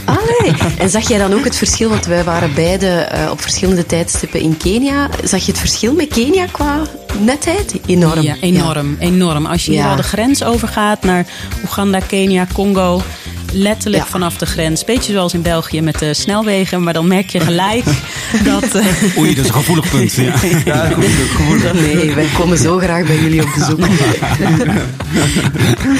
Allee. 0.05 0.53
En 0.77 0.89
zag 0.89 1.07
jij 1.07 1.17
dan 1.17 1.33
ook 1.33 1.43
het 1.43 1.55
verschil, 1.55 1.89
want 1.89 2.05
wij 2.05 2.23
waren 2.23 2.53
beide 2.55 2.87
eh, 2.87 3.31
op 3.31 3.41
verschillende 3.41 3.85
tijdstippen 3.85 4.39
in 4.39 4.57
Kenia. 4.57 5.09
Zag 5.23 5.39
je 5.45 5.51
het 5.51 5.59
verschil 5.59 5.93
met 5.93 6.07
Kenia 6.07 6.45
qua 6.51 6.81
netheid? 7.19 7.75
Enorm. 7.85 8.21
Ja, 8.21 8.35
enorm, 8.41 8.95
enorm. 8.99 9.45
Als 9.45 9.65
je 9.65 9.71
hier 9.71 9.85
al 9.85 9.95
de 9.95 10.03
grens 10.03 10.43
overgaat 10.43 11.03
naar 11.03 11.25
Oeganda, 11.63 11.99
Kenia, 11.99 12.47
Congo. 12.53 13.01
Letterlijk 13.53 14.03
Ja. 14.03 14.09
vanaf 14.09 14.37
de 14.37 14.45
grens. 14.45 14.83
Beetje 14.83 15.11
zoals 15.13 15.33
in 15.33 15.41
België 15.41 15.81
met 15.81 15.99
de 15.99 16.13
snelwegen. 16.13 16.83
Maar 16.83 16.93
dan 16.93 17.07
merk 17.07 17.29
je 17.29 17.39
gelijk 17.39 17.85
dat... 18.43 18.75
eh, 18.75 18.85
Oei, 19.19 19.35
dat 19.35 19.43
is 19.43 19.49
een 19.49 19.55
gevoelig 19.57 19.89
punt. 19.89 20.13
Ja. 20.13 20.23
Ja, 20.65 20.85
gevoelig, 20.85 21.31
gevoelig. 21.35 21.73
Nee, 21.93 22.13
wij 22.13 22.27
komen 22.37 22.57
zo 22.57 22.77
graag 22.77 23.05
bij 23.05 23.17
jullie 23.19 23.41
op 23.41 23.49
bezoek. 23.57 23.79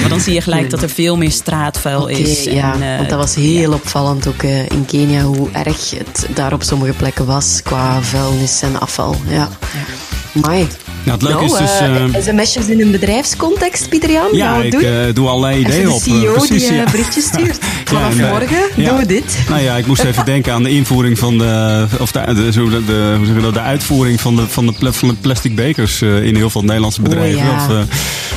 maar 0.00 0.08
dan 0.08 0.20
zie 0.20 0.34
je 0.34 0.40
gelijk 0.40 0.70
dat 0.70 0.82
er 0.82 0.88
veel 0.90 1.16
meer 1.16 1.30
straatvuil 1.30 2.06
is. 2.06 2.44
ja, 2.44 2.74
En, 2.74 2.82
eh, 2.82 2.96
want 2.96 3.08
dat 3.08 3.18
was 3.18 3.34
heel 3.34 3.72
opvallend 3.72 4.26
ook 4.26 4.42
eh, 4.42 4.58
in 4.68 4.84
Kenia 4.86 5.22
hoe 5.22 5.48
erg 5.52 5.90
het 5.90 6.26
daar 6.34 6.52
op 6.52 6.62
sommige 6.62 6.92
plekken 6.92 7.26
was 7.26 7.60
qua 7.62 8.02
vuilnis 8.02 8.62
en 8.62 8.80
afval. 8.80 9.16
Ja. 9.28 9.48
Mai. 10.32 10.66
Nou, 11.04 11.18
het 11.18 11.22
leuke 11.28 11.44
nou, 11.44 11.52
is 11.62 11.70
dus... 11.70 11.78
eh, 11.80 12.04
eh, 12.04 12.22
sms'jes 12.24 12.66
in 12.66 12.80
een 12.80 12.90
bedrijfscontext, 12.90 13.88
Pieter 13.88 14.10
Jan? 14.10 14.28
ja, 14.32 14.58
we 14.58 14.64
ik 14.64 14.70
doen? 14.72 14.82
eh, 14.82 15.14
doe 15.14 15.28
allerlei 15.28 15.60
ideeën 15.60 15.84
de 15.84 15.92
op. 15.92 16.00
eh, 16.00 16.04
CEO 16.04 16.32
precies, 16.32 16.48
die 16.48 16.68
eh, 16.70 16.76
ja. 16.76 16.84
berichtjes 16.90 17.24
stuurt. 17.24 17.58
Vanaf 17.84 18.18
en, 18.18 18.24
eh, 18.24 18.30
morgen 18.30 18.58
ja. 18.76 18.88
doen 18.88 18.98
we 18.98 19.06
dit. 19.06 19.38
Nou 19.48 19.62
ja, 19.62 19.76
ik 19.76 19.86
moest 19.86 20.04
even 20.04 20.24
denken 20.24 20.52
aan 20.52 20.62
de 20.62 20.70
invoering 20.70 21.18
van 21.18 21.38
de, 21.38 21.86
of 21.98 22.12
de, 22.12 22.18
de, 22.26 22.52
zo 22.52 22.68
de, 22.68 22.84
de- 22.84 23.14
hoe 23.16 23.26
zeg 23.26 23.40
dat, 23.42 23.54
de 23.54 23.60
uitvoering 23.60 24.20
van 24.20 24.36
de, 24.36 24.48
van 24.48 24.66
de, 24.66 24.72
pla- 24.72 24.92
van 24.92 25.08
de 25.08 25.14
plastic 25.14 25.54
bekers 25.54 26.02
eh, 26.02 26.24
in 26.24 26.36
heel 26.36 26.50
veel 26.50 26.62
Nederlandse 26.62 27.02
bedrijven. 27.02 27.44
ja. 27.44 27.68
Eh, 27.68 27.76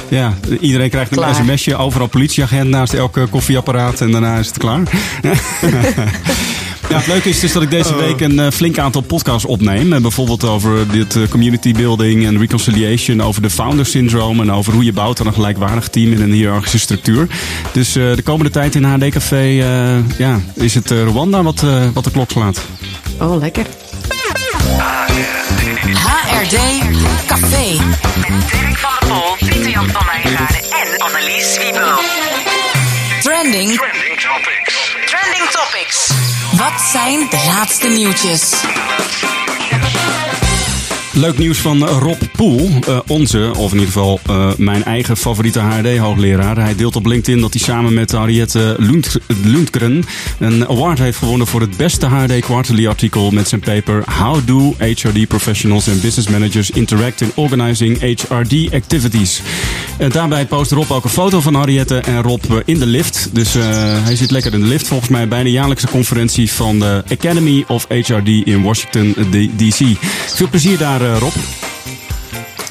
ja, 0.10 0.34
iedereen 0.60 0.90
krijgt 0.90 1.12
een 1.12 1.18
Klaar. 1.18 1.36
sms'je, 1.36 1.76
overal 1.76 2.08
politieagent 2.08 2.70
naast 2.70 2.94
elke 2.94 3.28
koffieapparaat 3.30 4.02
en 4.02 4.12
daarna 4.12 4.38
is 4.38 4.48
het 4.48 4.58
klaar. 4.58 4.82
Ja, 6.90 6.98
het 6.98 7.08
leuke 7.08 7.30
is 7.30 7.40
dus 7.40 7.52
dat 7.52 7.62
ik 7.62 7.70
deze 7.70 7.96
week 7.96 8.22
een 8.22 8.40
eh, 8.40 8.52
flink 8.52 8.78
aantal 8.78 9.02
podcasts 9.02 9.46
opneem. 9.46 9.94
Eh, 9.94 10.02
bijvoorbeeld 10.02 10.44
over 10.44 10.92
dit 10.92 11.16
eh, 11.16 11.28
community 11.30 11.74
building 11.74 12.26
en 12.26 12.38
reconciliation, 12.40 13.22
over 13.22 13.42
de 13.42 13.50
founder 13.50 13.86
syndrome 13.86 14.42
en 14.42 14.52
over 14.52 14.74
hoe 14.74 14.84
je 14.84 14.94
bouwt 14.94 15.20
aan 15.20 15.28
een 15.28 15.34
gelijkwaardig 15.34 15.88
team 15.88 16.12
in 16.12 16.22
een 16.22 16.32
hiërarchische 16.32 16.80
structuur. 16.80 17.28
Dus 17.72 17.96
eh, 17.96 18.16
de 18.16 18.22
komende 18.22 18.52
tijd 18.52 18.76
in 18.76 18.84
HD 18.84 19.10
Café 19.10 19.36
eh, 19.36 20.18
ja, 20.18 20.40
is 20.54 20.74
het 20.76 20.90
Rwanda 20.92 21.44
wat, 21.44 21.64
wat 21.94 22.04
de 22.04 22.12
klok 22.12 22.32
slaat. 22.32 22.62
Oh, 23.20 23.40
lekker. 23.40 23.66
HRD 25.94 26.58
Café. 27.28 27.78
Dirk 28.52 28.78
van 28.78 28.90
der 29.00 29.08
Pol, 29.08 29.48
Pieter 29.50 29.70
Jan 29.70 29.90
van 29.90 30.06
Wijngaarden 30.06 30.62
en 30.62 30.98
Annelies 30.98 31.58
Wiebel. 31.58 32.00
Trending. 33.22 33.72
Trending 33.78 34.20
topics. 34.20 34.96
Trending 35.06 35.50
Topics. 35.50 36.15
Wat 36.58 36.82
zijn 36.82 37.20
de 37.30 37.44
laatste 37.46 37.88
nieuwtjes? 37.88 38.54
Leuk 41.16 41.38
nieuws 41.38 41.58
van 41.58 41.88
eh, 41.88 41.98
Rob 42.00 42.22
Poel, 42.36 42.70
eh, 42.88 43.00
onze, 43.08 43.52
of 43.58 43.72
in 43.72 43.78
ieder 43.80 43.94
geval 43.94 44.20
eh, 44.28 44.52
mijn 44.58 44.84
eigen 44.84 45.18
favoriete 45.18 45.60
HRD-hoogleraar. 45.60 46.58
Hij 46.58 46.76
deelt 46.76 46.96
op 46.96 47.06
LinkedIn 47.06 47.42
dat 47.42 47.54
hij 47.54 47.62
samen 47.62 47.94
met 47.94 48.12
Henriette 48.12 48.76
Lund- 48.80 49.18
Lundgren 49.44 50.04
een 50.40 50.68
award 50.68 51.00
heeft 51.00 51.18
gewonnen 51.18 51.48
voor 51.48 51.62
het 51.62 51.78
beste 51.78 52.06
HRD 52.06 52.40
Quarterly 52.40 52.88
artikel 52.88 53.32
met 53.32 53.48
zijn 53.48 53.62
paper 53.62 54.04
How 54.20 54.38
do 54.46 54.76
HRD 54.78 55.28
professionals 55.28 55.90
and 55.90 56.02
business 56.02 56.30
managers 56.30 56.72
interact 56.72 57.22
in 57.22 57.32
organizing 57.36 58.00
HRD 58.00 58.74
activities. 58.74 59.42
Daarbij 60.12 60.46
post 60.46 60.72
Rob 60.72 60.92
ook 60.92 61.04
een 61.04 61.10
foto 61.10 61.42
van 61.42 61.56
Henriette 61.56 61.98
en 61.98 62.22
Rob 62.22 62.44
in 62.66 62.80
de 62.80 62.86
lift. 62.86 63.30
Dus 63.32 63.54
hij 64.04 64.16
zit 64.16 64.32
lekker 64.32 64.54
in 64.54 64.62
de 64.62 64.68
lift 64.68 64.88
volgens 64.88 65.10
mij 65.10 65.28
bij 65.28 65.44
de 65.44 65.52
jaarlijkse 65.52 65.88
conferentie 65.88 66.52
van 66.52 66.80
de 66.80 67.04
Academy 67.12 67.64
of 67.68 67.86
HRD 67.88 68.28
in 68.28 68.62
Washington 68.62 69.16
DC. 69.56 69.80
Veel 70.36 70.50
plezier 70.50 70.78
daar, 70.78 71.02
eh, 71.02 71.18
Rob. 71.18 71.65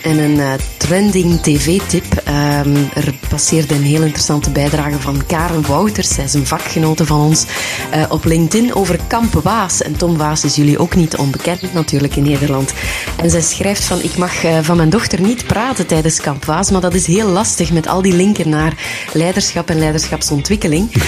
En 0.04 0.18
een 0.18 0.40
eh, 0.40 0.52
trending 0.76 1.40
tv-tip. 1.40 2.04
Ehm, 2.24 2.76
er 2.94 3.14
passeerde 3.28 3.74
een 3.74 3.82
heel 3.82 4.02
interessante 4.02 4.50
bijdrage 4.50 5.00
van 5.00 5.26
Karen 5.26 5.66
Wouters. 5.66 6.14
Zij 6.14 6.24
is 6.24 6.34
een 6.34 6.46
vakgenote 6.46 7.06
van 7.06 7.20
ons 7.20 7.44
eh, 7.90 8.02
op 8.08 8.24
LinkedIn 8.24 8.74
over 8.74 8.98
Kamp 9.06 9.32
Waas. 9.32 9.82
En 9.82 9.96
Tom 9.96 10.16
Waas 10.16 10.44
is 10.44 10.56
jullie 10.56 10.78
ook 10.78 10.94
niet 10.94 11.16
onbekend 11.16 11.72
natuurlijk 11.72 12.16
in 12.16 12.22
Nederland. 12.22 12.72
En 13.16 13.30
zij 13.30 13.40
schrijft 13.40 13.84
van, 13.84 14.02
ik 14.02 14.16
mag 14.16 14.44
eh, 14.44 14.58
van 14.62 14.76
mijn 14.76 14.90
dochter 14.90 15.20
niet 15.20 15.46
praten 15.46 15.86
tijdens 15.86 16.20
Kamp 16.20 16.44
Waas, 16.44 16.70
maar 16.70 16.80
dat 16.80 16.94
is 16.94 17.06
heel 17.06 17.28
lastig 17.28 17.72
met 17.72 17.86
al 17.86 18.02
die 18.02 18.14
linken 18.14 18.48
naar 18.48 18.72
leiderschap 19.12 19.70
en 19.70 19.78
leiderschapsontwikkeling. 19.78 20.92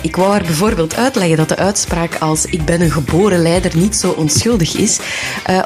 Ik 0.00 0.16
wou 0.16 0.30
haar 0.30 0.42
bijvoorbeeld 0.42 0.96
uitleggen 0.96 1.36
dat 1.36 1.48
de 1.48 1.56
uitspraak 1.56 2.16
als 2.18 2.44
ik 2.44 2.64
ben 2.64 2.80
een 2.80 2.90
geboren 2.90 3.42
leider 3.42 3.76
niet 3.76 3.96
zo 3.96 4.10
onschuldig 4.10 4.76
is. 4.76 4.98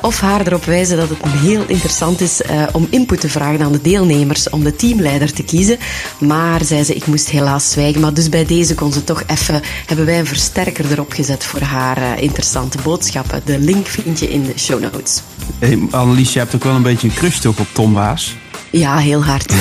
Of 0.01 0.21
haar 0.21 0.47
erop 0.47 0.65
wijzen 0.65 0.97
dat 0.97 1.09
het 1.09 1.19
heel 1.23 1.65
interessant 1.67 2.21
is 2.21 2.41
eh, 2.53 2.63
om 2.73 2.87
input 2.91 3.21
te 3.21 3.29
vragen 3.29 3.63
aan 3.63 3.73
de 3.73 3.81
deelnemers 3.81 4.51
om 4.51 4.65
de 4.65 4.77
teamleider 4.77 5.33
te 5.33 5.43
kiezen. 5.43 5.79
Maar, 6.19 6.65
zei 6.65 6.85
ze, 6.85 6.95
ik 6.95 7.07
moest 7.07 7.31
helaas 7.31 7.71
zwijgen. 7.71 8.01
Maar 8.01 8.15
dus 8.15 8.29
bij 8.29 8.45
deze 8.45 8.75
kon 8.75 8.93
ze 8.93 9.05
toch 9.05 9.23
even, 9.27 9.63
hebben 9.87 10.07
wij 10.07 10.19
een 10.19 10.27
versterker 10.27 10.93
erop 10.93 11.13
gezet 11.13 11.45
voor 11.45 11.61
haar 11.61 11.97
eh, 11.97 12.23
interessante 12.23 12.79
boodschappen. 12.83 13.43
De 13.45 13.59
link 13.59 13.87
vind 13.87 14.19
je 14.19 14.31
in 14.31 14.43
de 14.43 14.53
show 14.59 14.81
notes. 14.81 15.23
Hey, 15.59 15.79
Annelies, 15.91 16.33
je 16.33 16.39
hebt 16.39 16.55
ook 16.55 16.65
wel 16.65 16.75
een 16.75 16.83
beetje 16.83 17.09
een 17.09 17.15
crush 17.15 17.39
toch 17.39 17.59
op 17.59 17.69
Tom 17.73 17.93
Waas? 17.93 18.35
Ja, 18.73 18.97
heel 18.97 19.25
hard. 19.25 19.53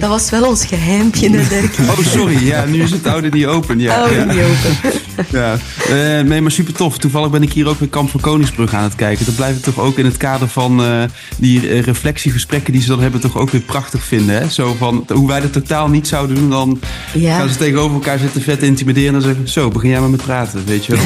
dat 0.00 0.08
was 0.10 0.30
wel 0.30 0.48
ons 0.48 0.64
geheimpje, 0.64 1.30
Dirk. 1.30 1.74
Oh, 1.80 1.98
sorry. 2.06 2.46
Ja, 2.46 2.64
nu 2.64 2.82
is 2.82 2.90
het 2.90 3.06
oude 3.06 3.28
niet 3.28 3.46
open. 3.46 3.78
Ja, 3.78 4.04
Oh, 4.04 4.10
ja. 4.12 4.24
niet 4.24 4.42
open. 4.42 4.76
Ja, 5.30 5.56
Eh, 5.88 6.20
nee, 6.24 6.40
maar 6.40 6.50
super 6.50 6.72
tof. 6.74 6.98
Toevallig 6.98 7.30
ben 7.30 7.42
ik 7.42 7.52
hier 7.52 7.68
ook 7.68 7.78
weer 7.78 7.88
Kamp 7.88 8.10
van 8.10 8.20
Koningsbrug 8.20 8.74
aan 8.74 8.82
het 8.82 8.94
kijken. 8.94 9.24
Dat 9.24 9.34
blijft 9.34 9.62
toch 9.62 9.78
ook 9.78 9.98
in 9.98 10.04
het 10.04 10.16
kader 10.16 10.48
van 10.48 10.82
eh, 10.84 11.02
die 11.36 11.68
eh, 11.68 11.80
reflectiegesprekken 11.82 12.72
die 12.72 12.82
ze 12.82 12.88
dan 12.88 13.00
hebben, 13.00 13.20
toch 13.20 13.36
ook 13.38 13.50
weer 13.50 13.60
prachtig 13.60 14.04
vinden. 14.04 14.34
Hè? 14.40 14.48
Zo 14.48 14.74
van 14.78 15.06
hoe 15.12 15.28
wij 15.28 15.40
dat 15.40 15.52
totaal 15.52 15.88
niet 15.88 16.08
zouden 16.08 16.36
doen, 16.36 16.50
dan 16.50 16.80
Ja. 17.14 17.38
gaan 17.38 17.48
ze 17.48 17.56
tegenover 17.56 17.94
elkaar 17.94 18.18
zitten 18.18 18.42
vet 18.42 18.62
intimideren 18.62 19.14
en 19.14 19.22
zeggen: 19.22 19.48
Zo, 19.48 19.68
begin 19.68 19.90
jij 19.90 20.00
maar 20.00 20.10
met 20.10 20.22
praten, 20.22 20.64
weet 20.64 20.86
je 20.86 20.92
wel. 20.92 21.02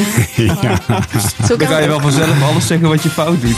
Dan 1.48 1.56
kan 1.68 1.82
je 1.82 1.88
wel 1.88 2.00
vanzelf 2.00 2.42
alles 2.42 2.66
zeggen 2.66 2.88
wat 2.88 3.02
je 3.02 3.08
fout 3.08 3.40
doet. 3.40 3.56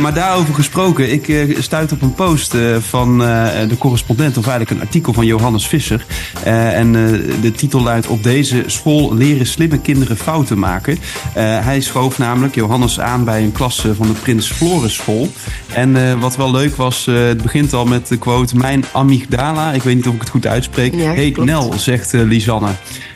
Maar 0.00 0.14
daarover 0.14 0.54
gesproken, 0.54 1.12
ik 1.12 1.28
eh 1.28 1.56
stuit 1.58 1.92
op 1.92 2.02
een 2.02 2.14
post 2.14 2.54
eh, 2.54 2.76
van 2.80 3.22
eh, 3.24 3.68
de 3.68 3.78
correspondent, 3.78 4.36
of 4.36 4.46
eigenlijk 4.46 4.70
een 4.70 4.86
artikel 4.86 5.12
van 5.12 5.26
Johannes 5.26 5.66
Visser. 5.66 6.04
Eh, 6.44 6.78
en 6.78 6.86
eh, 6.86 7.42
de 7.42 7.52
titel 7.52 7.80
luidt: 7.82 8.06
Op 8.06 8.22
deze 8.22 8.62
school 8.66 9.14
leren 9.14 9.46
slimme 9.46 9.78
kinderen 9.78 10.16
fouten 10.16 10.58
maken. 10.58 10.98
Eh, 11.34 11.64
hij 11.64 11.80
schoof 11.80 12.18
namelijk 12.18 12.54
Johannes 12.54 13.00
aan 13.00 13.24
bij 13.24 13.42
een 13.42 13.52
klas 13.52 13.84
eh, 13.84 13.90
van 13.96 14.06
de 14.06 14.12
Prins 14.12 14.50
Floris 14.50 14.94
School. 14.94 15.28
En 15.72 15.96
eh, 15.96 16.20
wat 16.20 16.36
wel 16.36 16.50
leuk 16.50 16.76
was, 16.76 17.06
eh, 17.06 17.14
het 17.14 17.42
begint 17.42 17.72
al 17.72 17.84
met 17.84 18.08
de 18.08 18.16
quote: 18.16 18.56
Mijn 18.56 18.84
amygdala, 18.92 19.72
ik 19.72 19.82
weet 19.82 19.94
niet 19.94 20.06
of 20.06 20.14
ik 20.14 20.20
het 20.20 20.30
goed 20.30 20.46
uitspreek, 20.46 20.94
Ja, 20.94 21.10
heet 21.10 21.32
klopt. 21.34 21.48
Nel, 21.48 21.72
zegt 21.76 22.14
eh, 22.14 22.22
Lisanne. 22.22 22.70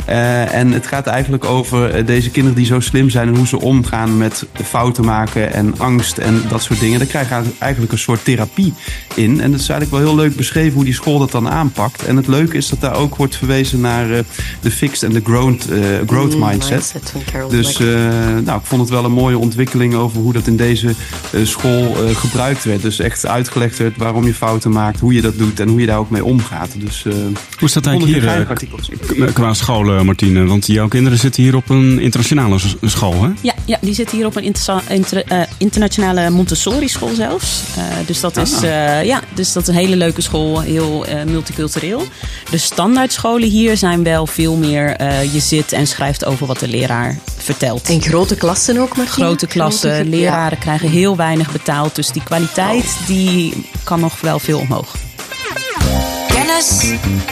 Eh, 0.05 0.55
en 0.55 0.73
het 0.73 0.87
gaat 0.87 1.07
eigenlijk 1.07 1.45
over 1.45 1.91
eh, 1.91 2.07
deze 2.07 2.31
kinderen 2.31 2.57
die 2.59 2.67
zo 2.67 2.81
slim 2.81 3.11
zijn 3.11 3.29
en 3.29 3.37
hoe 3.37 3.47
ze 3.47 3.61
omgaan 3.61 4.19
met 4.19 4.47
fouten 4.65 5.05
maken 5.05 5.53
en 5.53 5.75
angst 5.79 6.19
en 6.19 6.43
dat 6.49 6.63
soort 6.63 6.70
dingen. 6.79 6.99
Daar 6.99 7.09
krijg 7.09 7.29
je 7.29 7.41
eigenlijk 7.59 7.93
een 7.93 7.99
soort 7.99 8.25
therapie 8.25 8.73
in. 9.15 9.41
En 9.41 9.53
het 9.53 9.61
is 9.61 9.69
eigenlijk 9.69 10.03
wel 10.05 10.15
heel 10.15 10.23
leuk 10.25 10.37
beschreven 10.37 10.73
hoe 10.75 10.85
die 10.85 10.95
school 10.95 11.19
dat 11.19 11.31
dan 11.31 11.49
aanpakt. 11.49 12.05
En 12.05 12.17
het 12.17 12.27
leuke 12.27 12.57
is 12.57 12.69
dat 12.69 12.81
daar 12.81 12.95
ook 12.95 13.17
wordt 13.17 13.37
verwezen 13.37 13.81
naar 13.81 14.11
eh, 14.11 14.19
de 14.61 14.71
fixed 14.71 15.03
en 15.03 15.13
de 15.13 15.21
growth, 15.25 15.69
eh, 15.71 15.79
growth 16.07 16.35
Mm, 16.35 16.47
mindset. 16.49 16.93
Dus 17.51 17.81
eh, 17.81 17.87
nou, 18.45 18.59
ik 18.59 18.67
vond 18.67 18.81
het 18.81 18.91
wel 18.91 19.05
een 19.05 19.13
mooie 19.13 19.39
ontwikkeling 19.39 19.95
over 19.95 20.21
hoe 20.21 20.33
dat 20.33 20.47
in 20.47 20.57
deze 20.57 20.95
eh, 21.33 21.41
school 21.45 21.97
eh, 22.07 22.17
gebruikt 22.17 22.65
werd. 22.65 22.83
Dus 22.83 22.99
echt 22.99 23.27
uitgelegd 23.27 23.79
werd 23.79 23.97
waarom 23.97 24.25
je 24.25 24.35
fouten 24.35 24.71
maakt, 24.71 25.01
hoe 25.01 25.13
je 25.15 25.21
dat 25.21 25.39
doet 25.39 25.61
en 25.61 25.69
hoe 25.69 25.81
je 25.81 25.87
daar 25.87 25.99
ook 25.99 26.11
mee 26.11 26.25
omgaat. 26.25 26.69
Dus 26.77 27.05
eh 27.07 27.13
Hoe 27.59 27.69
is 27.69 27.73
dat 27.73 27.87
eigenlijk 27.87 28.23
hier 28.23 28.31
eh, 29.27 29.33
qua 29.35 29.55
scholen, 29.55 30.05
Martine? 30.07 30.45
Want 30.45 30.67
jouw 30.67 30.89
kinderen 30.89 31.19
zitten 31.19 31.43
hier 31.43 31.57
op 31.57 31.69
een 31.71 31.99
internationale 32.01 32.59
school, 32.83 33.23
hè? 33.23 33.29
Ja, 33.41 33.55
ja, 33.65 33.79
die 33.81 33.95
zit 33.95 34.11
hier 34.11 34.27
op 34.27 34.37
een 34.37 34.43
inter- 34.43 35.47
internationale 35.59 36.31
Montessori-school 36.65 37.15
zelfs. 37.15 37.61
Eh, 37.77 37.83
dus, 38.07 38.21
dat 38.21 38.37
is, 38.37 38.63
eh, 38.63 39.05
ja, 39.05 39.21
dus 39.35 39.53
dat 39.53 39.63
is 39.63 39.69
een 39.69 39.75
hele 39.75 39.97
leuke 39.97 40.21
school, 40.21 40.61
heel 40.61 41.05
eh, 41.07 41.23
multicultureel. 41.25 42.03
De 42.51 42.59
standaardscholen 42.59 43.49
hier 43.49 43.77
zijn 43.77 44.03
wel 44.03 44.27
veel 44.27 44.57
meer... 44.57 44.97
eh, 44.97 45.33
je 45.33 45.41
zit 45.41 45.73
en 45.73 45.87
schrijft 45.87 46.25
over 46.25 46.47
wat 46.47 46.59
de 46.59 46.69
leraar 46.69 47.19
vertelt. 47.37 47.89
En 47.89 48.03
grote 48.03 48.35
klassen 48.37 48.79
ook, 48.79 48.97
maar 48.97 49.07
Grote 49.07 49.47
klassen, 49.47 49.95
Grote- 49.95 50.09
leraren 50.09 50.59
krijgen 50.59 50.89
heel 50.91 51.17
weinig 51.17 51.53
betaald. 51.53 51.95
Dus 51.95 52.09
die 52.09 52.23
kwaliteit 52.23 52.97
die 53.07 53.67
kan 53.85 54.01
nog 54.01 54.21
wel 54.21 54.39
veel 54.39 54.59
omhoog. 54.59 54.95
Kennis 56.29 56.85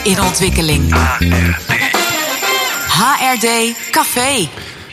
in 0.03 0.21
ontwikkeling. 0.21 0.93
HRD 2.87 3.47
Café. 3.91 4.47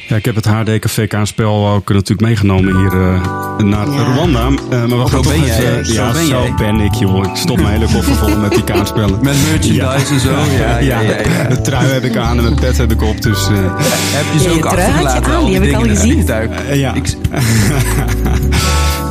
Ja, 0.08 0.16
ik 0.16 0.24
heb 0.24 0.34
het 0.34 0.46
HD 0.46 0.78
Café 0.78 1.06
Kaarspel 1.06 1.68
ook 1.68 1.88
natuurlijk 1.88 2.20
meegenomen 2.20 2.76
hier 2.76 2.92
eh, 2.92 3.64
naar 3.64 3.90
Ja. 3.90 4.02
Rwanda. 4.14 4.40
Eh, 4.70 4.84
maar 4.84 4.88
we 4.88 4.96
gaan 4.96 5.08
Zo 5.08 5.16
toch 5.20 5.32
ben 5.32 5.34
even- 5.34 5.46
jij, 5.46 5.72
hè? 5.72 5.84
Zo 5.84 6.12
ben 6.12 6.26
zo 6.26 6.40
jij. 6.42 6.54
ben 6.56 6.80
ik, 6.80 6.94
joh. 6.94 7.24
Ik 7.26 7.36
stop 7.36 7.56
mijn 7.56 7.68
hele 7.68 7.92
koffer 7.92 8.14
vol 8.14 8.36
met 8.38 8.50
die 8.52 8.64
kaartspellen. 8.64 9.18
Met 9.22 9.36
merchandise 9.50 10.14
en 10.14 10.20
zo. 10.20 10.30
Ja, 10.58 10.78
ja, 10.78 11.00
ja. 11.00 11.10
ja, 11.10 11.48
De 11.48 11.60
trui 11.60 11.86
heb 11.86 12.04
ik 12.04 12.16
aan 12.16 12.36
en 12.36 12.42
mijn 12.42 12.54
pet 12.54 12.76
heb 12.78 12.92
ik 12.92 13.02
op, 13.02 13.22
dus... 13.22 13.48
eh, 13.48 13.54
Heb 13.78 14.24
je 14.32 14.40
ze 14.48 14.50
ook 14.56 14.64
achtergelaten? 14.64 15.24
aan, 15.32 15.36
al 15.36 15.44
die 15.46 15.54
heb 15.54 15.62
ik 15.64 15.74
al 15.74 15.82
gezien. 15.82 16.28
Eh, 16.28 16.74
ja. 16.76 16.94
Ik- 16.94 17.16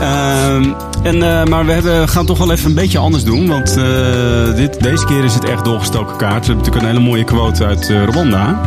Ehm, 0.01 0.63
en, 1.03 1.23
eh, 1.39 1.45
maar 1.45 1.65
we 1.65 1.71
hebben, 1.71 2.09
gaan 2.09 2.25
toch 2.25 2.37
wel 2.37 2.51
even 2.51 2.69
een 2.69 2.75
beetje 2.75 2.97
anders 2.97 3.23
doen. 3.23 3.47
Want 3.47 3.77
eh, 3.77 4.55
dit, 4.55 4.81
deze 4.83 5.05
keer 5.05 5.23
is 5.23 5.33
het 5.33 5.43
echt 5.45 5.63
doorgestoken 5.65 6.15
kaart. 6.17 6.39
We 6.45 6.45
hebben 6.45 6.55
natuurlijk 6.57 6.81
een 6.83 6.89
hele 6.91 6.99
mooie 7.09 7.23
quote 7.23 7.65
uit 7.65 7.89
eh, 7.89 8.03
Rwanda. 8.03 8.61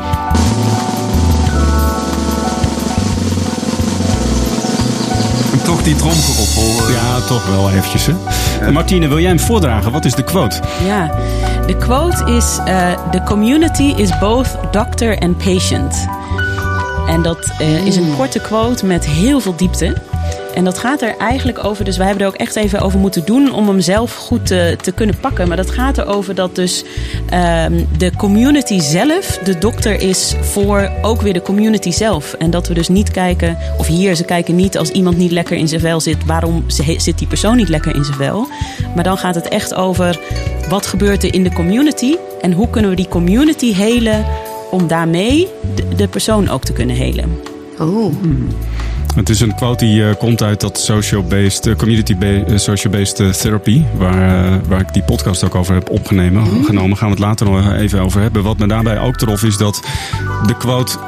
Die 5.88 5.96
tromgeroffel. 5.96 6.90
Ja, 6.90 7.20
toch 7.20 7.46
wel 7.46 7.70
eventjes. 7.70 8.06
Hè? 8.06 8.72
Martine, 8.72 9.08
wil 9.08 9.18
jij 9.18 9.28
hem 9.28 9.40
voordragen? 9.40 9.92
Wat 9.92 10.04
is 10.04 10.14
de 10.14 10.22
quote? 10.22 10.60
Ja, 10.84 11.14
de 11.66 11.76
quote 11.76 12.32
is: 12.32 12.58
eh, 12.64 12.92
The 13.10 13.22
community 13.22 13.94
is 13.96 14.18
both 14.18 14.56
doctor 14.70 15.18
and 15.18 15.38
patient. 15.38 16.06
En 17.06 17.22
dat 17.22 17.38
eh, 17.58 17.86
is 17.86 17.96
een 17.96 18.14
korte 18.16 18.40
quote 18.40 18.86
met 18.86 19.06
heel 19.06 19.40
veel 19.40 19.56
diepte. 19.56 19.94
En 20.58 20.64
dat 20.64 20.78
gaat 20.78 21.02
er 21.02 21.16
eigenlijk 21.18 21.64
over, 21.64 21.84
dus 21.84 21.96
wij 21.96 22.06
hebben 22.06 22.24
er 22.24 22.32
ook 22.32 22.38
echt 22.38 22.56
even 22.56 22.80
over 22.80 22.98
moeten 22.98 23.24
doen 23.24 23.52
om 23.52 23.68
hem 23.68 23.80
zelf 23.80 24.14
goed 24.14 24.46
te, 24.46 24.76
te 24.80 24.92
kunnen 24.92 25.18
pakken. 25.20 25.48
Maar 25.48 25.56
dat 25.56 25.70
gaat 25.70 25.98
erover 25.98 26.34
dat 26.34 26.54
dus 26.54 26.84
ehm, 27.28 27.84
de 27.98 28.12
community 28.16 28.80
zelf 28.80 29.38
de 29.44 29.58
dokter 29.58 30.00
is 30.00 30.34
voor 30.40 30.90
ook 31.02 31.22
weer 31.22 31.32
de 31.32 31.42
community 31.42 31.90
zelf. 31.90 32.32
En 32.32 32.50
dat 32.50 32.68
we 32.68 32.74
dus 32.74 32.88
niet 32.88 33.10
kijken, 33.10 33.58
of 33.76 33.86
hier, 33.86 34.14
ze 34.14 34.24
kijken 34.24 34.56
niet 34.56 34.78
als 34.78 34.90
iemand 34.90 35.16
niet 35.16 35.30
lekker 35.30 35.56
in 35.56 35.68
zijn 35.68 35.80
vel 35.80 36.00
zit, 36.00 36.24
waarom 36.26 36.64
zit 36.96 37.18
die 37.18 37.28
persoon 37.28 37.56
niet 37.56 37.68
lekker 37.68 37.94
in 37.94 38.04
zijn 38.04 38.16
vel. 38.16 38.46
Maar 38.94 39.04
dan 39.04 39.18
gaat 39.18 39.34
het 39.34 39.48
echt 39.48 39.74
over 39.74 40.20
wat 40.68 40.86
gebeurt 40.86 41.22
er 41.22 41.34
in 41.34 41.42
de 41.42 41.52
community 41.52 42.16
en 42.40 42.52
hoe 42.52 42.70
kunnen 42.70 42.90
we 42.90 42.96
die 42.96 43.08
community 43.08 43.74
helen 43.74 44.24
om 44.70 44.86
daarmee 44.86 45.48
de, 45.74 45.88
de 45.96 46.08
persoon 46.08 46.48
ook 46.48 46.64
te 46.64 46.72
kunnen 46.72 46.96
helen. 46.96 47.38
Oh, 47.80 48.14
Het 49.14 49.28
is 49.28 49.40
een 49.40 49.54
quote 49.54 49.84
die 49.84 50.08
eh, 50.08 50.16
komt 50.18 50.42
uit 50.42 50.60
dat 50.60 50.80
social-based, 50.80 51.66
eh, 51.66 51.76
community-based, 51.76 52.60
social-based 52.60 53.20
eh, 53.20 53.28
therapy, 53.28 53.82
waar, 53.96 54.60
waar 54.68 54.80
ik 54.80 54.92
die 54.92 55.02
podcast 55.02 55.44
ook 55.44 55.54
over 55.54 55.74
heb 55.74 55.90
opgenomen. 55.90 56.64
Genomen 56.64 56.96
gaan 56.96 57.08
we 57.08 57.14
het 57.14 57.24
later 57.24 57.46
nog 57.46 57.72
even 57.72 58.00
over 58.00 58.20
hebben. 58.20 58.42
Wat 58.42 58.58
me 58.58 58.66
daarbij 58.66 59.00
ook 59.00 59.16
trof 59.16 59.42
is 59.42 59.56
dat 59.56 59.82
de 60.46 60.56
quote 60.56 60.98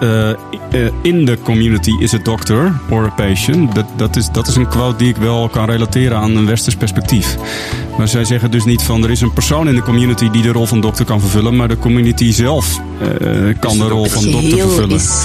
in 1.02 1.25
the 1.25 1.38
community 1.42 1.92
is 1.99 2.14
a 2.14 2.19
doctor 2.19 2.73
or 2.90 3.04
a 3.04 3.09
patient. 3.09 3.75
Dat, 3.75 3.87
dat, 3.97 4.16
is, 4.16 4.28
dat 4.33 4.47
is 4.47 4.57
een 4.57 4.69
quote 4.69 4.97
die 4.97 5.09
ik 5.09 5.16
wel 5.16 5.49
kan 5.49 5.64
relateren 5.64 6.19
aan 6.19 6.37
een 6.37 6.47
westers 6.47 6.76
perspectief. 6.76 7.37
Maar 7.99 8.09
zij 8.09 8.25
zeggen 8.25 8.50
dus 8.50 8.64
niet 8.64 8.83
van 8.83 9.04
er 9.04 9.11
is 9.11 9.21
een 9.21 9.33
persoon 9.33 9.69
in 9.69 9.75
de 9.75 9.83
community 9.83 10.30
die 10.30 10.42
de 10.42 10.52
rol 10.52 10.66
van 10.66 10.80
dokter 10.80 11.04
kan 11.04 11.21
vervullen, 11.21 11.57
maar 11.57 11.69
de 11.69 11.78
community 11.78 12.33
zelf 12.33 12.80
kan 13.61 13.78
de 13.78 13.88
rol 13.88 14.04
van 14.04 14.30
dokter 14.30 14.59
vervullen. 14.59 14.97
is, 14.97 15.25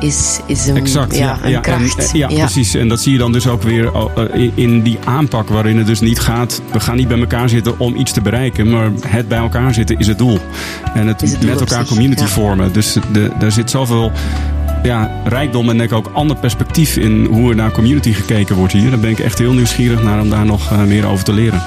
is, 0.00 0.40
is 0.46 0.66
een, 0.66 0.76
Exact, 0.76 1.16
ja, 1.16 1.38
een 1.42 1.60
kracht. 1.60 1.98
En, 1.98 2.04
eh, 2.04 2.12
ja, 2.12 2.26
precies. 2.28 2.74
En 2.74 2.88
dat 2.88 3.00
zie 3.00 3.12
je 3.12 3.18
dan 3.18 3.32
dus 3.32 3.46
ook 3.46 3.62
weer 3.62 3.92
oh, 3.94 4.10
eh, 4.34 4.50
in- 4.54 4.82
die 4.82 4.98
aanpak 5.04 5.48
waarin 5.48 5.76
het 5.78 5.86
dus 5.86 6.00
niet 6.00 6.20
gaat. 6.20 6.60
We 6.72 6.80
gaan 6.80 6.96
niet 6.96 7.08
bij 7.08 7.18
elkaar 7.18 7.48
zitten 7.48 7.78
om 7.78 7.96
iets 7.96 8.12
te 8.12 8.20
bereiken, 8.20 8.70
maar 8.70 8.90
het 9.06 9.28
bij 9.28 9.38
elkaar 9.38 9.74
zitten 9.74 9.98
is 9.98 10.06
het 10.06 10.18
doel. 10.18 10.38
En 10.94 11.06
het, 11.06 11.20
het 11.20 11.40
doel 11.40 11.50
met 11.50 11.60
elkaar 11.60 11.78
zich, 11.78 11.88
community 11.88 12.24
vormen. 12.24 12.72
Dus 12.72 12.96
de, 13.12 13.30
daar 13.38 13.52
zit 13.52 13.70
zoveel 13.70 14.12
ja, 14.82 15.10
rijkdom 15.24 15.70
en 15.70 15.76
denk 15.76 15.90
ik 15.90 15.96
ook 15.96 16.10
ander 16.14 16.36
perspectief 16.36 16.96
in 16.96 17.24
hoe 17.24 17.50
er 17.50 17.56
naar 17.56 17.70
community 17.72 18.12
gekeken 18.12 18.56
wordt 18.56 18.72
hier. 18.72 18.90
Daar 18.90 18.98
ben 18.98 19.10
ik 19.10 19.18
echt 19.18 19.38
heel 19.38 19.52
nieuwsgierig 19.52 20.02
naar 20.02 20.20
om 20.20 20.30
daar 20.30 20.46
nog 20.46 20.72
eh, 20.72 20.82
meer 20.82 21.06
over 21.06 21.24
te 21.24 21.32
leren. 21.32 21.62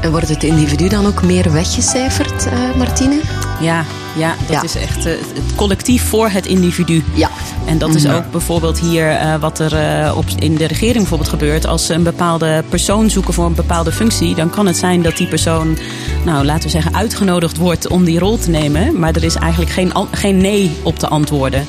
En 0.00 0.10
wordt 0.10 0.28
het 0.28 0.42
individu 0.42 0.88
dan 0.88 1.06
ook 1.06 1.22
meer 1.22 1.52
weggecijferd, 1.52 2.48
Martine? 2.76 3.20
Ja, 3.62 3.84
ja 4.16 4.34
dat 4.46 4.50
Ja. 4.56 4.62
is 4.62 4.74
echt 4.76 5.06
eh, 5.06 5.12
het 5.12 5.54
collectief 5.56 6.08
voor 6.08 6.28
het 6.28 6.46
individu. 6.46 7.04
Ja. 7.14 7.30
En 7.64 7.78
dat 7.78 7.94
is 7.94 8.08
ook 8.08 8.30
bijvoorbeeld 8.30 8.78
hier 8.80 9.10
eh, 9.10 9.34
wat 9.40 9.58
er 9.58 9.74
eh, 9.76 10.16
op, 10.16 10.24
in 10.38 10.54
de 10.54 10.66
regering 10.66 10.96
bijvoorbeeld 10.96 11.28
gebeurt. 11.30 11.66
Als 11.66 11.86
ze 11.86 11.94
een 11.94 12.02
bepaalde 12.02 12.64
persoon 12.68 13.10
zoeken 13.10 13.34
voor 13.34 13.44
een 13.46 13.54
bepaalde 13.54 13.92
functie, 13.92 14.34
dan 14.34 14.50
kan 14.50 14.66
het 14.66 14.76
zijn 14.76 15.02
dat 15.02 15.16
die 15.16 15.26
persoon, 15.26 15.78
nou 16.24 16.44
laten 16.44 16.62
we 16.62 16.68
zeggen, 16.68 16.94
uitgenodigd 16.94 17.56
wordt 17.56 17.88
om 17.88 18.04
die 18.04 18.18
rol 18.18 18.38
te 18.38 18.50
nemen. 18.50 18.98
Maar 18.98 19.14
er 19.14 19.24
is 19.24 19.34
eigenlijk 19.34 19.70
geen, 19.72 19.92
geen 20.10 20.36
nee 20.36 20.70
op 20.82 20.98
te 20.98 21.08
antwoorden. 21.08 21.66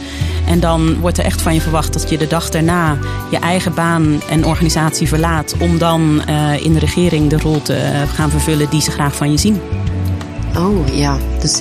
En 0.47 0.59
dan 0.59 0.99
wordt 0.99 1.17
er 1.17 1.25
echt 1.25 1.41
van 1.41 1.53
je 1.53 1.61
verwacht 1.61 1.93
dat 1.93 2.09
je 2.09 2.17
de 2.17 2.27
dag 2.27 2.49
daarna 2.49 2.97
je 3.31 3.37
eigen 3.37 3.73
baan 3.73 4.21
en 4.29 4.45
organisatie 4.45 5.07
verlaat. 5.07 5.55
Om 5.59 5.77
dan 5.77 6.21
eh, 6.25 6.65
in 6.65 6.73
de 6.73 6.79
regering 6.79 7.29
de 7.29 7.37
rol 7.37 7.61
te 7.61 7.77
gaan 8.15 8.29
vervullen 8.29 8.69
die 8.69 8.81
ze 8.81 8.91
graag 8.91 9.15
van 9.15 9.31
je 9.31 9.37
zien. 9.37 9.61
Oh 10.57 10.87
ja, 10.97 11.17
dus 11.41 11.59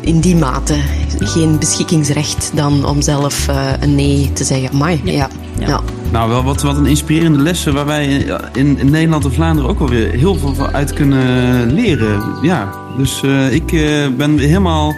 in- 0.00 0.20
die 0.20 0.36
mate 0.36 0.74
geen 1.18 1.58
beschikkingsrecht 1.58 2.50
dan 2.54 2.86
om 2.86 3.02
zelf 3.02 3.48
eh, 3.48 3.56
een 3.80 3.94
nee 3.94 4.30
te 4.32 4.44
zeggen. 4.44 4.76
Maar 4.78 4.90
ja. 4.90 5.00
Ja. 5.12 5.28
Ja. 5.66 5.80
Nou, 6.10 6.28
wel 6.28 6.42
wat, 6.44 6.62
wat 6.62 6.76
een 6.76 6.86
inspirerende 6.86 7.38
lessen 7.38 7.74
waar 7.74 7.86
wij 7.86 8.06
ja, 8.08 8.40
in, 8.52 8.78
in 8.78 8.90
Nederland 8.90 9.24
en 9.24 9.32
Vlaanderen 9.32 9.70
ook 9.70 9.78
wel 9.78 9.88
weer 9.88 10.10
heel 10.12 10.34
veel 10.34 10.54
van 10.54 10.74
uit 10.74 10.92
kunnen 10.92 11.72
leren. 11.72 12.22
Ja, 12.42 12.72
dus 12.96 13.20
eh, 13.24 13.52
ik 13.52 13.72
eh, 13.72 14.06
ben 14.16 14.38
helemaal. 14.38 14.94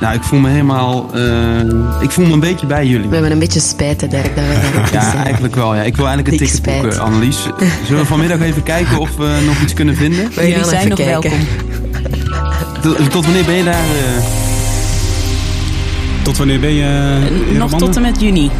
Nou, 0.00 0.14
ik 0.14 0.22
voel 0.22 0.38
me 0.38 0.48
helemaal. 0.48 1.10
eh, 1.14 2.00
ik 2.00 2.10
voel 2.10 2.26
me 2.26 2.32
een 2.32 2.40
beetje 2.40 2.66
bij 2.66 2.86
jullie. 2.86 3.08
We 3.08 3.14
hebben 3.14 3.32
een 3.32 3.38
beetje 3.38 3.60
spijt, 3.60 4.00
hè, 4.00 4.08
Dirk, 4.08 4.36
dat 4.36 4.44
we 4.44 4.70
daar 4.74 4.92
Ja, 5.02 5.10
zijn. 5.10 5.24
eigenlijk 5.24 5.54
wel. 5.54 5.74
Ja. 5.74 5.82
Ik 5.82 5.96
wil 5.96 6.06
eigenlijk 6.06 6.36
een 6.40 6.46
Dik 6.46 6.54
ticket 6.54 6.80
boeken. 6.82 7.00
Annelies. 7.00 7.38
Zullen 7.86 8.00
we 8.02 8.06
vanmiddag 8.08 8.40
even 8.40 8.62
kijken 8.62 8.98
of 8.98 9.16
we 9.16 9.42
nog 9.46 9.60
iets 9.62 9.74
kunnen 9.74 9.96
vinden? 9.96 10.28
We 10.34 10.48
Jullie 10.48 10.64
zijn 10.64 10.88
nog 10.88 10.98
kijken. 10.98 11.30
welkom. 11.30 11.46
Tot, 12.82 13.10
tot 13.10 13.24
wanneer 13.24 13.44
ben 13.44 13.54
je 13.54 13.64
daar? 13.64 13.74
eh? 13.74 14.24
Tot 16.22 16.36
wanneer 16.36 16.60
ben 16.60 16.72
je 16.72 17.16
eh, 17.50 17.58
Nog 17.58 17.78
tot 17.78 17.96
en 17.96 18.02
met 18.02 18.20
juni. 18.20 18.50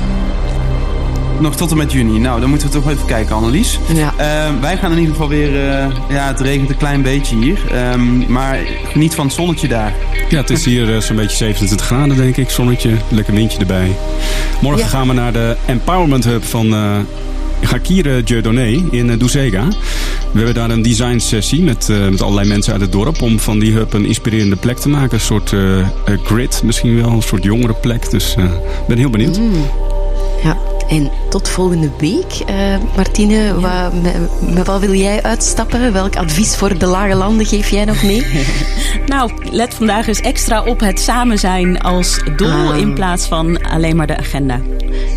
Nog 1.40 1.56
tot 1.56 1.70
en 1.70 1.76
met 1.76 1.92
juni. 1.92 2.18
Nou, 2.18 2.40
dan 2.40 2.48
moeten 2.48 2.68
we 2.68 2.74
toch 2.74 2.90
even 2.90 3.06
kijken, 3.06 3.34
Annelies. 3.34 3.78
Ja. 3.94 4.12
Ehm, 4.16 4.60
wij 4.60 4.76
gaan 4.76 4.92
in 4.92 4.98
ieder 4.98 5.12
geval 5.12 5.28
weer... 5.28 5.68
eh, 5.70 5.86
ja, 6.08 6.26
het 6.26 6.40
regent 6.40 6.70
een 6.70 6.76
klein 6.76 7.02
beetje 7.02 7.36
hier. 7.36 7.58
Ehm, 7.72 8.32
maar 8.32 8.58
geniet 8.92 9.14
van 9.14 9.26
het 9.26 9.34
zonnetje 9.34 9.68
daar. 9.68 9.92
Ja, 10.28 10.36
het 10.40 10.50
is 10.50 10.64
hier 10.64 10.94
eh, 10.94 11.00
zo'n 11.00 11.16
beetje 11.16 11.36
27 11.36 11.86
graden, 11.86 12.16
denk 12.16 12.36
ik. 12.36 12.50
Zonnetje, 12.50 12.90
lekker 13.08 13.34
windje 13.34 13.58
erbij. 13.58 13.96
Morgen 14.60 14.82
Ja. 14.82 14.88
gaan 14.88 15.06
we 15.08 15.12
naar 15.14 15.32
de 15.32 15.56
Empowerment 15.66 16.24
Hub 16.24 16.44
van 16.44 16.74
eh 16.74 16.96
Gakire 17.60 18.22
Dieudonné 18.22 18.82
in 18.90 19.08
uh, 19.08 19.18
Doezega. 19.18 19.68
We 20.32 20.36
hebben 20.36 20.54
daar 20.54 20.70
een 20.70 20.82
design 20.82 21.18
sessie 21.18 21.62
met, 21.62 21.88
eh, 21.88 22.08
met 22.08 22.22
allerlei 22.22 22.48
mensen 22.48 22.72
uit 22.72 22.80
het 22.80 22.92
dorp... 22.92 23.22
om 23.22 23.38
van 23.38 23.58
die 23.58 23.72
hub 23.72 23.92
een 23.92 24.04
inspirerende 24.04 24.56
plek 24.56 24.76
te 24.76 24.88
maken. 24.88 25.14
Een 25.14 25.20
soort 25.20 25.52
eh, 25.52 25.78
eh, 25.80 25.86
grid 26.24 26.62
misschien 26.64 26.96
wel, 26.96 27.10
een 27.10 27.22
soort 27.22 27.44
jongere 27.44 27.74
plek. 27.74 28.10
Dus 28.10 28.34
ik 28.36 28.86
ben 28.88 28.98
heel 28.98 29.10
benieuwd. 29.10 29.36
Ja. 29.36 29.97
En 30.88 31.10
tot 31.30 31.48
volgende 31.48 31.90
week. 31.98 32.32
Eh, 32.46 32.54
Martine, 32.96 33.60
wat, 33.60 33.92
met, 34.02 34.14
met 34.54 34.66
wat 34.66 34.80
wil 34.80 34.94
jij 34.94 35.22
uitstappen? 35.22 35.92
Welk 35.92 36.16
advies 36.16 36.56
voor 36.56 36.78
de 36.78 36.86
lage 36.86 37.14
landen 37.14 37.46
geef 37.46 37.68
jij 37.68 37.84
nog 37.84 38.02
mee? 38.02 38.26
Nou, 39.06 39.30
let 39.50 39.74
vandaag 39.74 40.06
eens 40.06 40.20
extra 40.20 40.62
op 40.62 40.80
het 40.80 41.00
samen 41.00 41.38
zijn 41.38 41.80
als 41.80 42.20
doel 42.36 42.72
Ah. 42.72 42.78
in 42.78 42.94
plaats 42.94 43.26
van 43.26 43.62
alleen 43.62 43.96
maar 43.96 44.06
de 44.06 44.16
agenda. 44.16 44.60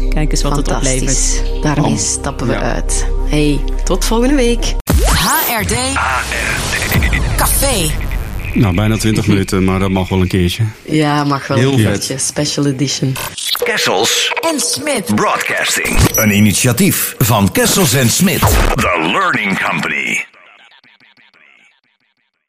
Kijk 0.10 0.32
eens 0.32 0.42
wat 0.42 0.56
het 0.56 0.72
oplevert. 0.72 1.44
Daarmee 1.62 1.98
stappen 1.98 2.48
we 2.48 2.54
Ja. 2.54 2.60
uit. 2.60 3.06
Hey, 3.30 3.60
tot 3.84 4.06
volgende 4.06 4.36
week. 4.36 4.76
HRD 5.06 5.74
Café. 7.38 7.92
Nou, 8.54 8.76
bijna 8.76 8.98
20 8.98 9.28
minuten, 9.28 9.64
maar 9.64 9.80
dat 9.80 9.90
mag 9.90 10.10
wel 10.10 10.22
een 10.22 10.28
keertje. 10.28 10.64
Ja, 10.86 11.24
mag 11.24 11.48
wel 11.48 11.58
Heel 11.58 11.72
een 11.74 11.80
vet. 11.80 11.90
keertje. 11.90 12.18
Special 12.18 12.66
edition. 12.66 13.16
Kessels 13.72 14.32
En 14.42 14.60
Smit. 14.60 15.16
Broadcasting. 15.16 16.00
Een 16.16 16.32
initiatief 16.32 17.16
van 17.18 17.52
Kessels 17.52 17.94
en 17.94 18.10
Smit. 18.10 18.40
The 18.76 19.10
Learning 19.12 19.70
Company. 19.70 20.31